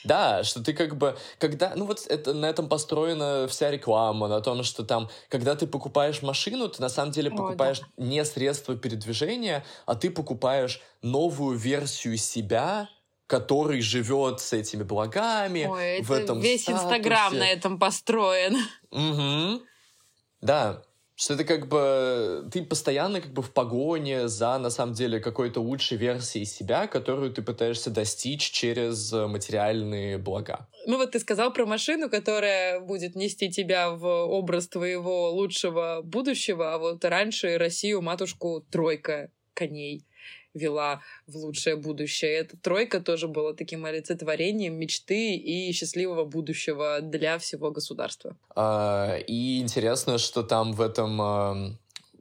[0.04, 4.40] Да, что ты как бы, когда, ну вот это, на этом построена вся реклама, на
[4.40, 8.04] том, что там, когда ты покупаешь машину, ты на самом деле покупаешь О, да.
[8.04, 12.88] не средство передвижения, а ты покупаешь новую версию себя,
[13.26, 16.84] который живет с этими благами, Ой, в этом весь статусе.
[16.84, 18.56] Инстаграм на этом построен.
[18.90, 19.62] Угу.
[20.42, 20.82] Да,
[21.16, 25.60] что это как бы ты постоянно как бы в погоне за, на самом деле, какой-то
[25.60, 30.68] лучшей версией себя, которую ты пытаешься достичь через материальные блага.
[30.86, 36.74] Ну вот ты сказал про машину, которая будет нести тебя в образ твоего лучшего будущего,
[36.74, 40.04] а вот раньше Россию матушку тройка коней
[40.56, 42.32] вела в лучшее будущее.
[42.32, 48.36] Эта тройка тоже была таким олицетворением мечты и счастливого будущего для всего государства.
[48.54, 51.56] А, и интересно, что там в этом а,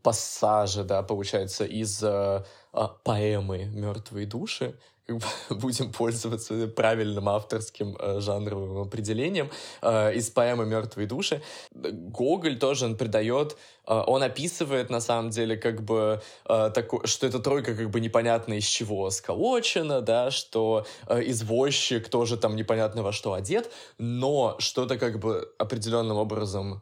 [0.02, 4.76] пассаже, да, получается, из а, а поэмы «Мертвые души»,
[5.50, 9.52] будем пользоваться правильным авторским э, жанровым определением
[9.82, 11.42] э, из поэмы «Мертвые души».
[11.74, 17.28] Гоголь тоже он придает, э, он описывает на самом деле как бы э, такой, что
[17.28, 23.04] эта тройка как бы непонятно из чего сколочена, да, что э, извозчик тоже там непонятно
[23.04, 26.82] во что одет, но что-то как бы определенным образом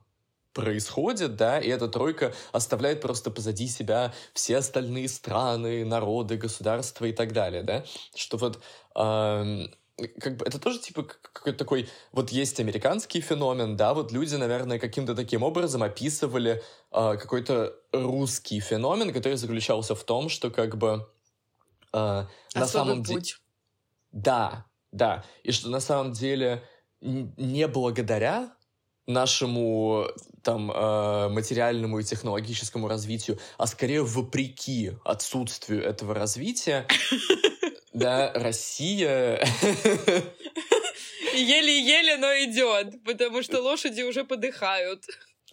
[0.54, 7.12] происходит, да, и эта тройка оставляет просто позади себя все остальные страны, народы, государства и
[7.12, 7.84] так далее, да,
[8.16, 8.62] что вот
[8.95, 9.68] э,
[10.20, 14.80] как бы это тоже типа какой-то такой вот есть американский феномен, да, вот люди, наверное,
[14.80, 21.08] каким-то таким образом описывали э, какой-то русский феномен, который заключался в том, что как бы
[21.93, 22.26] э,
[22.56, 23.24] на самом деле,
[24.12, 26.64] да, да, и что на самом деле
[27.01, 28.56] не благодаря
[29.08, 30.08] нашему
[30.43, 36.88] там э, материальному и технологическому развитию, а скорее вопреки отсутствию этого развития,
[37.93, 39.45] да, Россия...
[41.36, 45.04] Еле-еле, но идет, потому что лошади уже подыхают.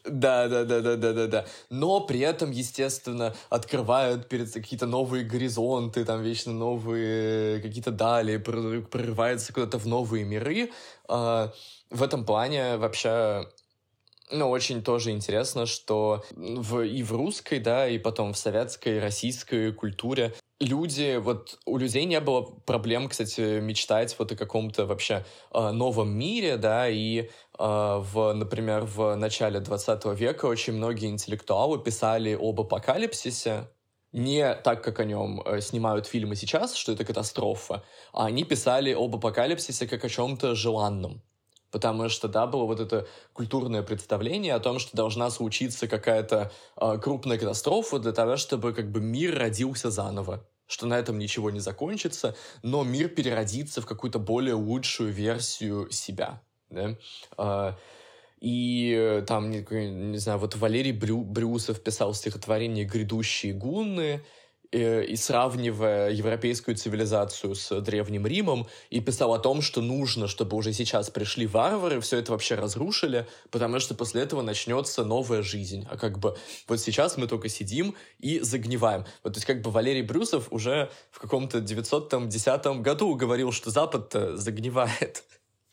[0.04, 1.46] Да, да, да, да, да, да, да.
[1.68, 9.52] Но при этом, естественно, открывают перед какие-то новые горизонты, там вечно новые какие-то дали, прорываются
[9.52, 10.70] куда-то в новые миры.
[11.06, 11.52] А,
[11.90, 13.46] в этом плане вообще
[14.32, 19.72] ну, очень тоже интересно, что в, и в русской, да, и потом в советской, российской
[19.72, 25.70] культуре люди, вот у людей не было проблем, кстати, мечтать вот о каком-то вообще э,
[25.70, 27.28] новом мире, да, и э,
[27.58, 33.68] в, например, в начале 20 века очень многие интеллектуалы писали об апокалипсисе,
[34.12, 37.82] не так, как о нем э, снимают фильмы сейчас, что это катастрофа,
[38.12, 41.22] а они писали об апокалипсисе как о чем-то желанном.
[41.70, 46.98] Потому что, да, было вот это культурное представление о том, что должна случиться какая-то э,
[46.98, 50.44] крупная катастрофа для того, чтобы как бы мир родился заново.
[50.66, 56.42] Что на этом ничего не закончится, но мир переродится в какую-то более лучшую версию себя.
[56.70, 56.96] Да?
[57.38, 57.74] Э,
[58.40, 59.60] и там, не,
[59.90, 64.24] не знаю, вот Валерий Брю, Брюсов писал стихотворение «Грядущие гунны»,
[64.72, 70.72] и сравнивая европейскую цивилизацию с Древним Римом, и писал о том, что нужно, чтобы уже
[70.72, 75.86] сейчас пришли варвары, все это вообще разрушили, потому что после этого начнется новая жизнь.
[75.90, 76.36] А как бы
[76.68, 79.04] вот сейчас мы только сидим и загниваем.
[79.24, 84.14] Вот, то есть как бы Валерий Брюсов уже в каком-то 910 году говорил, что Запад
[84.34, 85.24] загнивает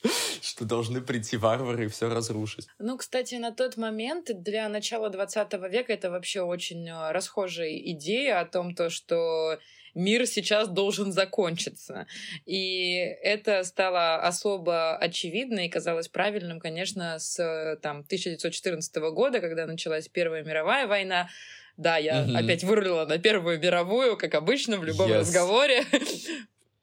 [0.42, 2.68] что должны прийти варвары и все разрушить.
[2.80, 8.40] Ну, кстати, на тот момент для начала 20 века это вообще очень э, расхожая идея
[8.40, 9.60] о том, то, что
[9.98, 12.06] мир сейчас должен закончиться.
[12.46, 20.08] И это стало особо очевидно и казалось правильным, конечно, с там, 1914 года, когда началась
[20.08, 21.30] Первая мировая война.
[21.78, 22.36] Да, я угу.
[22.36, 25.20] опять вырулила на Первую мировую, как обычно в любом yes.
[25.20, 25.84] разговоре.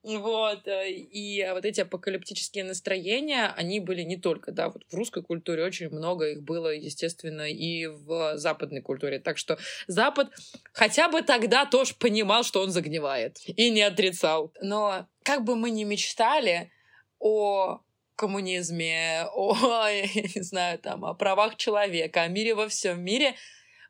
[0.04, 5.22] Вот, э, и вот эти апокалиптические настроения, они были не только, да, вот в русской
[5.22, 9.18] культуре очень много их было, естественно, и в западной культуре.
[9.18, 10.28] Так что Запад
[10.72, 14.52] хотя бы тогда тоже понимал, что он загнивает, и не отрицал.
[14.60, 16.70] Но как бы мы ни мечтали
[17.18, 17.80] о
[18.14, 19.56] коммунизме, о,
[19.88, 23.36] я не знаю, там, о правах человека, о мире во всем мире—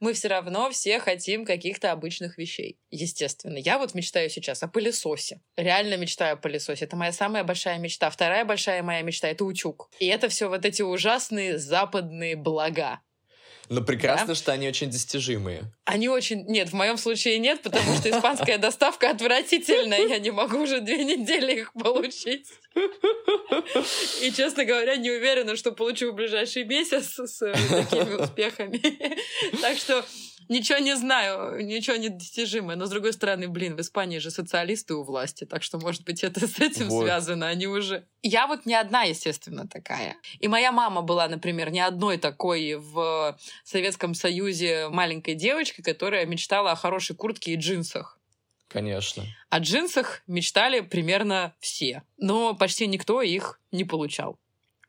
[0.05, 2.79] мы все равно все хотим каких-то обычных вещей.
[2.91, 3.57] Естественно.
[3.57, 5.41] Я вот мечтаю сейчас о пылесосе.
[5.57, 6.85] Реально мечтаю о пылесосе.
[6.85, 8.11] Это моя самая большая мечта.
[8.11, 9.89] Вторая большая моя мечта— это утюг.
[9.99, 13.01] И это все вот эти ужасные западные блага.
[13.69, 14.35] Но прекрасно, да?
[14.35, 15.73] что они очень достижимые.
[15.85, 16.45] Они очень...
[16.47, 20.07] Нет, в моем случае нет, потому что испанская доставка отвратительная.
[20.07, 22.49] Я не могу уже две недели их получить.
[24.21, 28.81] И, честно говоря, не уверена, что получу в ближайший месяц с такими успехами.
[29.61, 30.05] Так что
[30.49, 32.76] ничего не знаю, ничего не достижимое.
[32.76, 36.24] Но, с другой стороны, блин, в Испании же социалисты у власти, так что, может быть,
[36.24, 37.05] это с этим вот.
[37.05, 38.07] связано, они уже...
[38.22, 40.16] Я вот не одна, естественно, такая.
[40.39, 46.72] И моя мама была, например, не одной такой в Советском Союзе маленькой девочкой, которая мечтала
[46.72, 48.18] о хорошей куртке и джинсах.
[48.68, 49.24] Конечно.
[49.51, 54.39] О джинсах мечтали примерно все, но почти никто их не получал.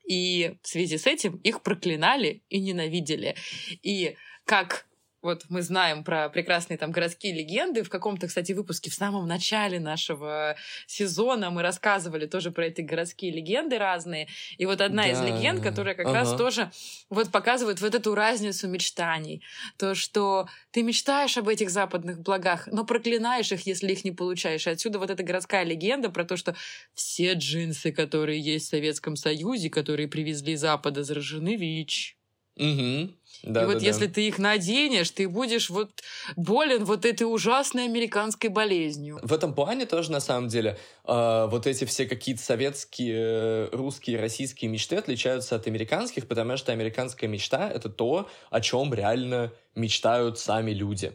[0.07, 3.35] И в связи с этим их проклинали и ненавидели.
[3.81, 4.15] И
[4.45, 4.87] как
[5.25, 7.83] вот мы знаем про прекрасные там городские легенды.
[7.83, 10.55] В каком-то, кстати, выпуске в самом начале нашего
[10.87, 14.27] сезона мы рассказывали тоже про эти городские легенды разные.
[14.57, 15.09] И вот одна да.
[15.09, 16.15] из легенд, которая как ага.
[16.15, 16.71] раз тоже
[17.09, 19.43] вот показывает вот эту разницу мечтаний.
[19.77, 24.67] То, что ты мечтаешь об этих западных благах, но проклинаешь их, если их не получаешь.
[24.67, 26.55] И отсюда вот эта городская легенда про то, что
[26.93, 32.15] все джинсы, которые есть в Советском Союзе, которые привезли Запада, заражены ВИЧ.
[32.57, 33.09] Угу.
[33.45, 34.13] Да, и вот да, если да.
[34.15, 36.01] ты их наденешь, ты будешь вот
[36.35, 39.19] болен вот этой ужасной американской болезнью.
[39.21, 44.71] В этом плане тоже, на самом деле, э, вот эти все какие-то советские, русские, российские
[44.71, 50.71] мечты отличаются от американских, потому что американская мечта— это то, о чем реально мечтают сами
[50.71, 51.13] люди.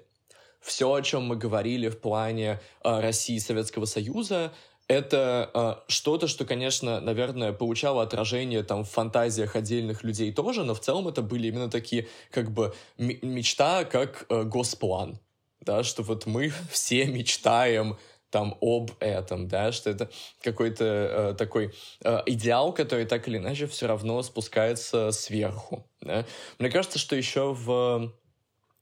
[0.61, 4.53] Все, о чем мы говорили в плане э, России и Советского Союза,
[4.91, 10.75] это э, что-то, что, конечно, наверное, получало отражение там в фантазиях отдельных людей тоже, но
[10.75, 15.21] в целом это были именно такие, как бы, мечта как э, госплан,
[15.61, 17.99] да, что вот мы все мечтаем
[18.31, 20.11] там об этом, да, что это
[20.43, 21.73] какой-то э, такой
[22.03, 25.87] э, идеал, который так или иначе все равно спускается сверху.
[26.01, 26.27] Да?
[26.59, 28.13] Мне кажется, что еще в,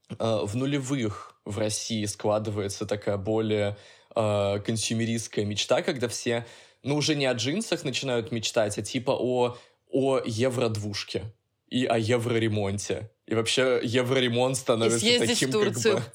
[0.09, 3.77] э, в нулевых в России складывается такая более
[4.15, 6.45] э, консюмеристская мечта, когда все,
[6.83, 9.57] ну, уже не о джинсах начинают мечтать, а типа о,
[9.89, 11.23] о евро-двушке
[11.67, 13.11] и о евроремонте.
[13.25, 15.95] И вообще евроремонт становится и таким, в Турцию.
[15.95, 16.11] как бы...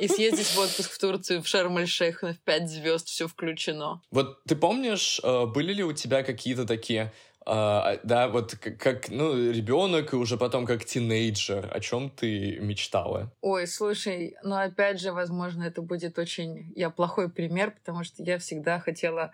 [0.00, 4.02] И съездить в отпуск в Турцию, в Шарм-эль-Шейх в 5 звезд, все включено.
[4.10, 7.12] Вот ты помнишь, э, были ли у тебя какие-то такие
[7.44, 12.58] а, да, вот как, как ну, ребенок и уже потом как тинейджер, о чем ты
[12.60, 13.32] мечтала?
[13.40, 16.72] Ой, слушай, ну опять же, возможно, это будет очень...
[16.76, 19.32] Я плохой пример, потому что я всегда хотела...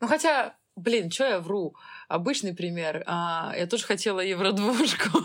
[0.00, 1.74] Ну хотя, блин, что я вру?
[2.08, 3.04] Обычный пример.
[3.06, 5.18] А, я тоже хотела евродвушку.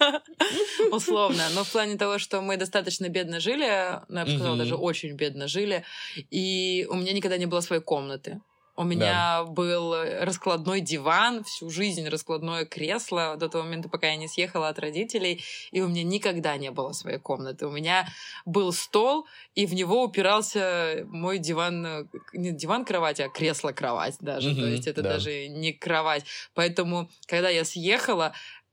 [0.90, 1.42] Условно.
[1.54, 5.12] Но в плане того, что мы достаточно бедно жили, ну, я бы сказала, даже очень
[5.12, 5.84] бедно жили,
[6.30, 8.40] и у меня никогда не было своей комнаты.
[8.76, 9.44] У меня да.
[9.44, 14.78] был раскладной диван, всю жизнь раскладное кресло до того момента, пока я не съехала от
[14.78, 17.66] родителей, и у меня никогда не было своей комнаты.
[17.66, 18.08] У меня
[18.46, 24.50] был стол, и в него упирался мой диван, не диван-кровать, а кресло-кровать даже.
[24.50, 25.14] Mm-hmm, То есть это да.
[25.14, 26.24] даже не кровать.
[26.54, 28.32] Поэтому, когда я съехала,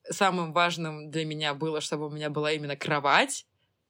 [0.10, 3.45] самым важным для меня было, чтобы у меня была именно кровать,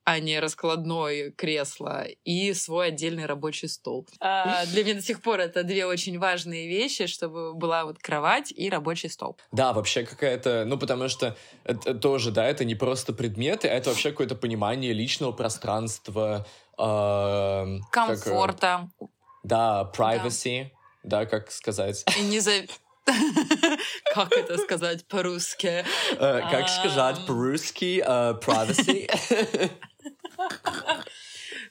[0.08, 4.08] а не раскладное кресло, и свой отдельный рабочий стол.
[4.22, 8.54] А для меня до сих пор это две очень важные вещи, чтобы была вот кровать
[8.56, 9.36] и рабочий стол.
[9.52, 11.36] Да, вообще какая-то, ну потому что
[11.66, 16.48] это тоже, да, это не просто предметы, а это вообще какое-то понимание личного пространства.
[16.78, 18.90] Э, Комфорта.
[18.98, 19.10] Как,
[19.44, 20.70] да, privacy,
[21.04, 21.20] да.
[21.20, 22.06] да, как сказать.
[22.30, 22.64] Незав...
[24.14, 25.86] Как это сказать по-русски?
[26.12, 28.04] Э, как сказать по-русски?
[28.06, 29.10] Э, privacy.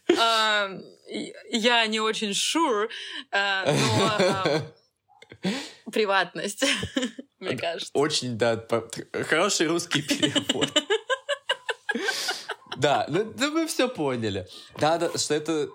[1.52, 2.88] Я не очень sure,
[3.32, 6.64] э, но приватность,
[7.38, 7.90] мне кажется.
[7.94, 8.64] Очень, да,
[9.28, 10.70] хороший русский перевод.
[12.76, 14.46] Да, ну, ну мы все поняли.
[14.78, 15.68] Да, да, что это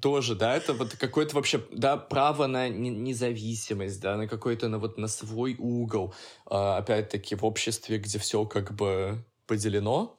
[0.00, 4.98] тоже, да, это вот какое-то вообще, да, право на независимость, да, на какой-то, на вот
[4.98, 6.14] на свой угол,
[6.46, 10.18] а, опять-таки в обществе, где все как бы поделено,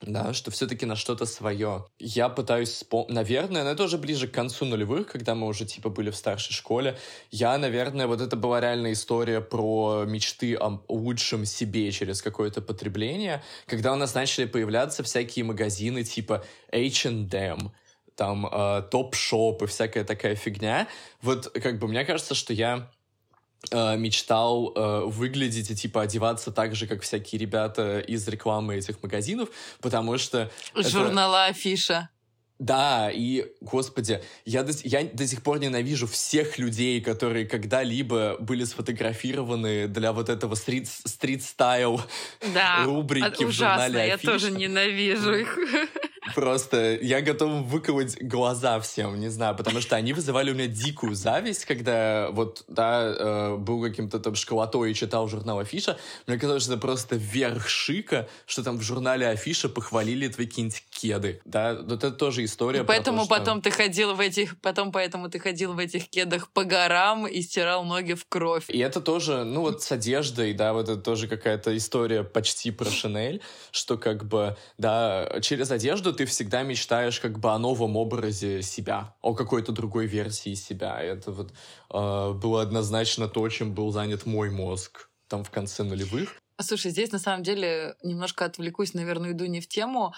[0.00, 1.84] да, что все-таки на что-то свое.
[1.98, 5.90] Я пытаюсь вспомнить, наверное, но это уже ближе к концу нулевых, когда мы уже типа
[5.90, 6.98] были в старшей школе.
[7.30, 13.42] Я, наверное, вот это была реальная история про мечты о лучшем себе через какое-то потребление,
[13.66, 17.72] когда у нас начали появляться всякие магазины типа H&M,
[18.20, 20.88] там э, топ-шоп и всякая такая фигня.
[21.22, 22.90] Вот как бы мне кажется, что я
[23.70, 29.02] э, мечтал э, выглядеть и типа одеваться так же, как всякие ребята из рекламы этих
[29.02, 29.48] магазинов,
[29.80, 30.50] потому что...
[30.74, 31.52] Журнала это...
[31.52, 32.10] Афиша.
[32.58, 38.64] Да, и, господи, я до, я до сих пор ненавижу всех людей, которые когда-либо были
[38.64, 42.02] сфотографированы для вот этого стрит, стрит-стайл
[42.52, 44.26] да, рубрики ужасно, в журнале Афиша.
[44.26, 45.58] я тоже ненавижу их.
[46.34, 51.14] Просто я готов выколоть глаза всем, не знаю, потому что они вызывали у меня дикую
[51.14, 55.98] зависть, когда вот, да, э, был каким-то там школотой и читал журнал Афиша.
[56.26, 60.84] Мне казалось, что это просто верх шика, что там в журнале Афиша похвалили твои какие-нибудь
[60.90, 62.80] кеды, да, вот это тоже история.
[62.80, 63.34] И поэтому то, что...
[63.36, 67.40] потом ты ходил в этих, потом поэтому ты ходил в этих кедах по горам и
[67.42, 68.64] стирал ноги в кровь.
[68.68, 72.90] И это тоже, ну вот с одеждой, да, вот это тоже какая-то история почти про
[72.90, 78.60] Шинель, что как бы, да, через одежду ты всегда мечтаешь как бы о новом образе
[78.60, 81.00] себя, о какой-то другой версии себя.
[81.00, 86.36] Это вот э, было однозначно то, чем был занят мой мозг там в конце нулевых.
[86.60, 90.12] Слушай, здесь на самом деле немножко отвлекусь, наверное, иду не в тему,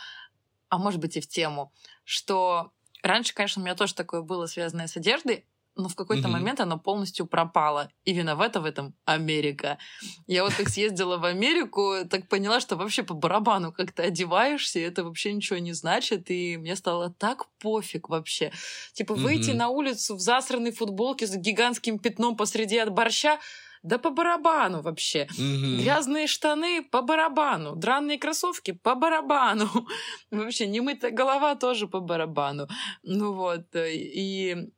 [0.71, 1.73] а может быть и в тему,
[2.03, 2.73] что
[3.05, 5.47] раньше, конечно, у меня тоже такое было связанное с одеждой,
[5.77, 6.33] но в какой-то mm-hmm.
[6.33, 7.91] момент оно полностью пропало.
[8.05, 9.79] И виновата в этом Америка.
[10.27, 14.79] Я вот как съездила в Америку, так поняла, что вообще по барабану как ты одеваешься,
[14.79, 18.53] и это вообще ничего не значит, и мне стало так пофиг вообще.
[18.93, 19.57] Типа выйти mm-hmm.
[19.57, 23.39] на улицу в засранной футболке с гигантским пятном посреди от борща,
[23.83, 25.27] да по барабану вообще.
[25.39, 25.83] Mm-hmm.
[25.83, 27.75] Грязные штаны по барабану.
[27.75, 29.69] Дранные кроссовки по барабану.
[30.31, 32.69] вообще немытая голова тоже по барабану.
[33.03, 33.75] Ну вот.
[33.75, 34.71] Э, и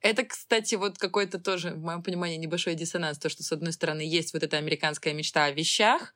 [0.00, 3.18] это, кстати, вот какой-то тоже, в моем понимании, небольшой диссонанс.
[3.18, 6.14] То, что, с одной стороны, есть вот эта американская мечта о вещах,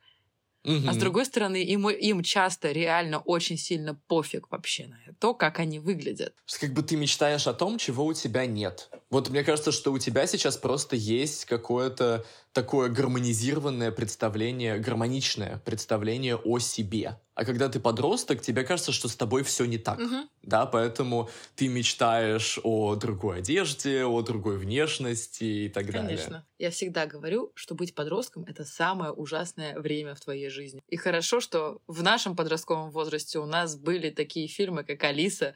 [0.65, 0.89] Угу.
[0.89, 5.59] А с другой стороны, им, им часто реально очень сильно пофиг вообще на то, как
[5.59, 6.35] они выглядят.
[6.59, 8.89] Как бы ты мечтаешь о том, чего у тебя нет.
[9.11, 12.25] Вот мне кажется, что у тебя сейчас просто есть какое-то
[12.55, 17.19] такое гармонизированное представление, гармоничное представление о себе.
[17.35, 19.99] А когда ты подросток, тебе кажется, что с тобой все не так.
[19.99, 20.29] Угу.
[20.45, 26.03] Да, поэтому ты мечтаешь о другой одежде, о другой внешности и так Конечно.
[26.03, 26.17] далее.
[26.17, 26.47] Конечно.
[26.59, 30.81] Я всегда говорю, что быть подростком— это самое ужасное время в твоей жизни.
[30.89, 35.55] И хорошо, что в нашем подростковом возрасте у нас были такие фильмы, как «Алиса»,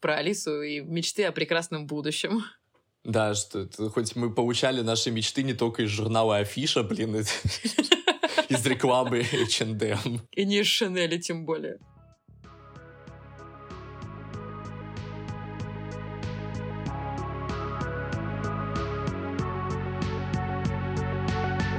[0.00, 2.44] про Алису и мечты о прекрасном будущем.
[3.06, 8.66] Да, что это, хоть мы получали наши мечты не только из журнала Афиша, блин, из
[8.66, 10.22] рекламы H&M.
[10.32, 11.78] И не из Шинели тем более.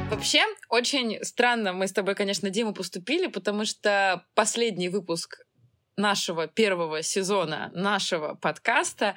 [0.09, 5.45] Вообще, очень странно мы с тобой, конечно, Дима, поступили, потому что последний выпуск
[5.97, 9.15] нашего первого сезона нашего подкаста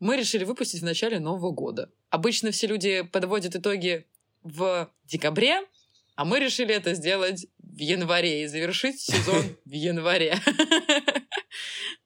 [0.00, 1.90] мы решили выпустить в начале Нового года.
[2.10, 4.06] Обычно все люди подводят итоги
[4.42, 5.60] в декабре,
[6.14, 10.38] а мы решили это сделать в январе и завершить сезон в январе.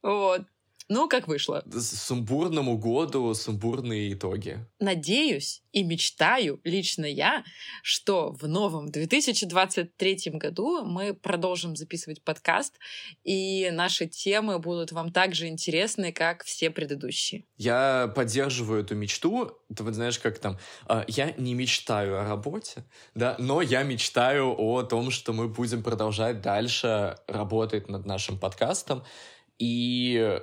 [0.03, 0.43] Вот.
[0.89, 1.65] Ну, как вышло.
[1.71, 4.65] Сумбурному году сумбурные итоги.
[4.79, 7.45] Надеюсь и мечтаю лично я,
[7.83, 12.79] что в новом 2023 году мы продолжим записывать подкаст,
[13.25, 17.45] и наши темы будут вам так же интересны, как все предыдущие.
[17.57, 19.53] Я поддерживаю эту мечту.
[19.75, 20.59] Ты вот знаешь, как там...
[20.87, 25.83] А, я не мечтаю о работе, да, но я мечтаю о том, что мы будем
[25.83, 29.05] продолжать дальше работать над нашим подкастом.
[29.59, 30.41] И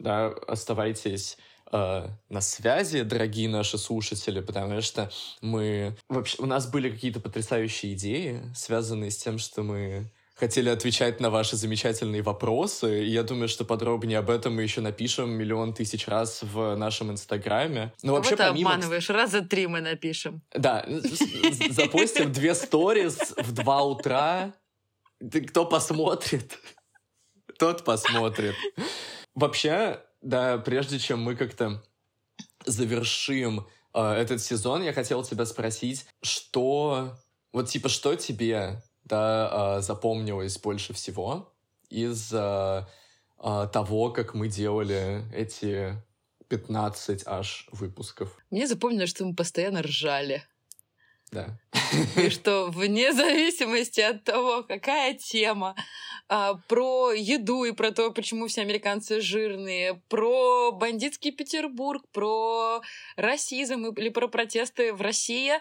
[0.00, 1.36] да, оставайтесь
[1.70, 5.96] э, на связи, дорогие наши слушатели, потому что мы...
[6.08, 11.28] Вообще, у нас были какие-то потрясающие идеи, связанные с тем, что мы хотели отвечать на
[11.28, 13.04] ваши замечательные вопросы.
[13.04, 17.10] И я думаю, что подробнее об этом мы еще напишем миллион тысяч раз в нашем
[17.10, 17.92] инстаграме.
[18.02, 18.72] Но вообще ты помимо...
[18.72, 19.10] обманываешь?
[19.10, 20.40] Раза три мы напишем.
[20.54, 20.86] Да,
[21.70, 24.54] запустим две сторис в два утра.
[25.48, 26.58] Кто посмотрит,
[27.58, 28.54] тот посмотрит.
[29.34, 31.82] Вообще, да, прежде чем мы как-то
[32.66, 37.16] завершим э, этот сезон, я хотел тебя спросить, что,
[37.52, 41.52] вот типа, что тебе, да, э, запомнилось больше всего
[41.88, 42.86] из э,
[43.42, 45.94] э, того, как мы делали эти
[46.48, 48.36] 15 аж выпусков?
[48.50, 50.44] Мне запомнилось, что мы постоянно ржали.
[51.30, 51.58] Да.
[52.16, 55.76] И что вне зависимости от того, какая тема,
[56.32, 62.82] а, про еду и про то, почему все американцы жирные, про бандитский Петербург, про
[63.16, 65.54] расизм или про протесты в России,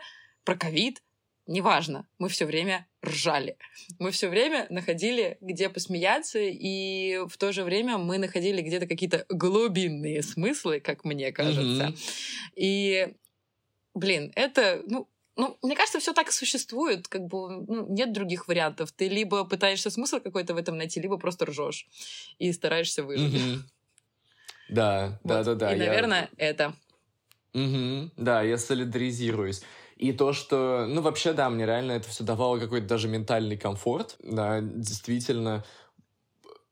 [0.44, 1.02] про ковид.
[1.48, 3.58] Неважно, мы все время ржали.
[3.98, 9.26] Мы все время находили, где посмеяться, и в то же время мы находили где-то какие-то
[9.28, 11.88] глубинные смыслы, как мне кажется.
[11.88, 12.54] Mm-hmm.
[12.58, 13.08] И,
[13.96, 18.48] блин, это, ну, ну, мне кажется, все так и существует, как бы ну, нет других
[18.48, 18.92] вариантов.
[18.92, 21.88] Ты либо пытаешься смысл какой-то в этом найти, либо просто ржешь
[22.40, 23.34] и стараешься выжить.
[23.34, 23.60] Mm-hmm.
[24.70, 25.30] Да, вот.
[25.30, 25.76] да, да, да.
[25.76, 26.50] И, наверное, я...
[26.50, 26.74] это.
[27.54, 29.64] Угу, да, я солидаризируюсь.
[29.98, 34.16] И то, что, ну, вообще, да, мне реально это все давало какой-то даже ментальный комфорт.
[34.24, 35.66] Да, действительно,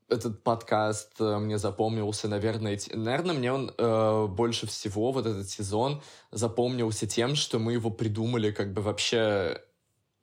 [0.09, 2.93] этот подкаст э, мне запомнился, наверное, эти...
[2.93, 6.01] наверное, мне он э, больше всего, вот этот сезон,
[6.31, 9.61] запомнился тем, что мы его придумали как бы вообще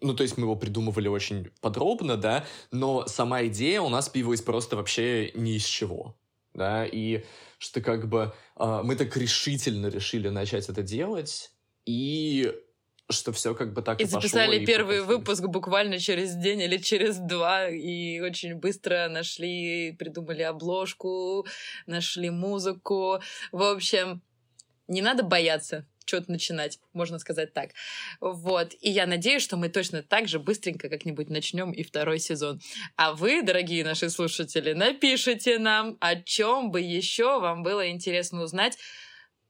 [0.00, 4.42] ну, то есть мы его придумывали очень подробно, да, но сама идея у нас появилась
[4.42, 6.14] просто вообще ни из чего,
[6.52, 7.24] да, и
[7.58, 11.52] что как бы э, мы так решительно решили начать это делать,
[11.86, 12.52] и
[13.10, 16.62] что все как бы так и, и записали пошло, первый и выпуск буквально через день
[16.62, 21.46] или через два, и очень быстро нашли, придумали обложку,
[21.86, 23.20] нашли музыку.
[23.52, 24.22] В общем,
[24.88, 27.70] не надо бояться что-то начинать, можно сказать так.
[28.20, 28.74] Вот.
[28.80, 32.60] И я надеюсь, что мы точно так же быстренько как-нибудь начнем и второй сезон.
[32.96, 38.76] А вы, дорогие наши слушатели, напишите нам, о чем бы еще вам было интересно узнать,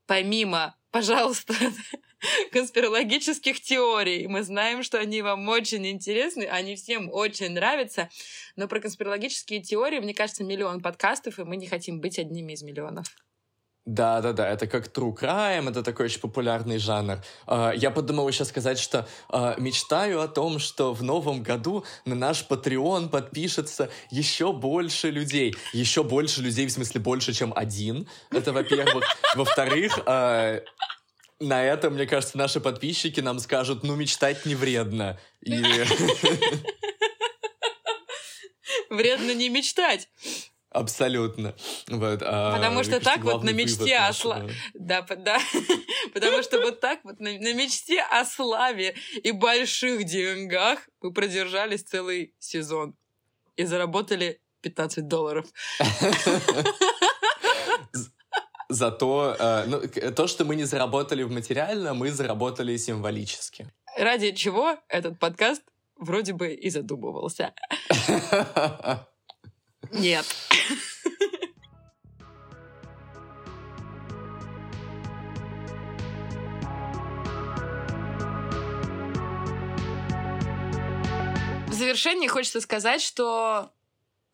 [0.07, 1.55] помимо, пожалуйста,
[2.53, 4.27] конспирологических теорий.
[4.27, 8.09] Мы знаем, что они вам очень интересны, они всем очень нравятся.
[8.57, 12.63] Но про конспирологические теории, мне кажется, миллион подкастов, и мы не хотим быть одними из
[12.63, 13.07] миллионов.
[13.87, 17.19] Да, да, да, это как true crime, это такой очень популярный жанр.
[17.47, 22.15] А, я подумал еще сказать, что а, мечтаю о том, что в новом году на
[22.15, 25.55] наш Patreon подпишется еще больше людей.
[25.75, 28.09] Еще больше людей, в смысле больше, чем один.
[28.31, 29.05] Это, во-первых.
[29.35, 30.63] Во-вторых, а,
[31.41, 35.19] на это, мне кажется, наши подписчики нам скажут, ну, мечтать не вредно.
[35.43, 35.63] И...
[38.91, 40.09] Вредно не мечтать.
[40.71, 41.55] Абсолютно.
[41.87, 44.53] Вот, а, Потому что так вот на мечте о славе...
[44.75, 45.39] Да, да.
[46.13, 51.85] Потому что вот так вот на, на мечте о славе и больших деньгах мы продержались
[51.85, 52.97] целый сезон.
[53.57, 55.47] И заработали 15 долларов.
[58.69, 63.67] Зато э, ну, то, что мы не заработали в материально, мы заработали символически.
[63.99, 65.63] Ради чего этот подкаст
[65.97, 67.55] вроде бы и задумывался.
[69.93, 70.25] Нет.
[81.67, 83.73] В завершении хочется сказать, что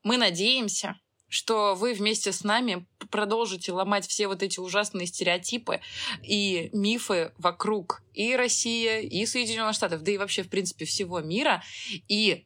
[0.02, 1.00] мы надеемся,
[1.30, 5.80] что вы вместе с нами продолжите ломать все вот эти ужасные стереотипы
[6.22, 11.62] и мифы вокруг и России, и Соединенных Штатов, да и вообще, в принципе, всего мира.
[12.08, 12.44] И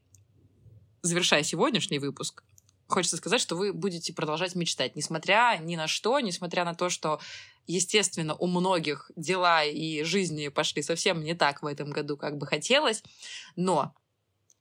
[1.02, 2.44] завершая сегодняшний выпуск,
[2.86, 7.20] хочется сказать, что вы будете продолжать мечтать, несмотря ни на что, несмотря на то, что
[7.66, 12.46] естественно, у многих дела и жизни пошли совсем не так в этом году, как бы
[12.46, 13.02] хотелось,
[13.56, 13.94] но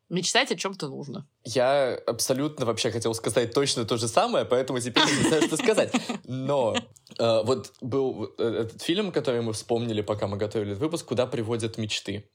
[0.10, 1.28] мечтать о чем-то нужно.
[1.44, 5.94] Я абсолютно вообще хотел сказать точно то же самое, поэтому теперь не знаю, что сказать.
[6.26, 6.76] Но
[7.18, 11.26] э, вот был э, этот фильм, который мы вспомнили, пока мы готовили этот выпуск, «Куда
[11.26, 12.30] приводят мечты».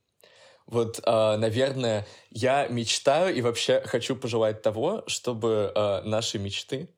[0.66, 6.94] Вот, э, наверное, я мечтаю и вообще хочу пожелать того, чтобы э, наши мечты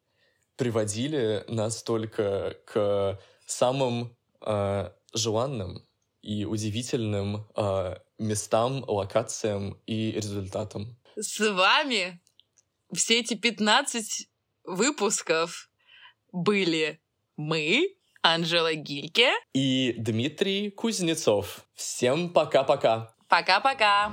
[0.56, 5.86] приводили нас только к самым э, желанным
[6.22, 10.96] и удивительным э, местам, локациям и результатам.
[11.16, 12.20] С вами
[12.92, 14.28] все эти 15
[14.64, 15.70] выпусков
[16.32, 17.00] были
[17.36, 21.66] мы, Анжела Гильке и Дмитрий Кузнецов.
[21.74, 23.14] Всем пока-пока.
[23.28, 24.12] Пока-пока.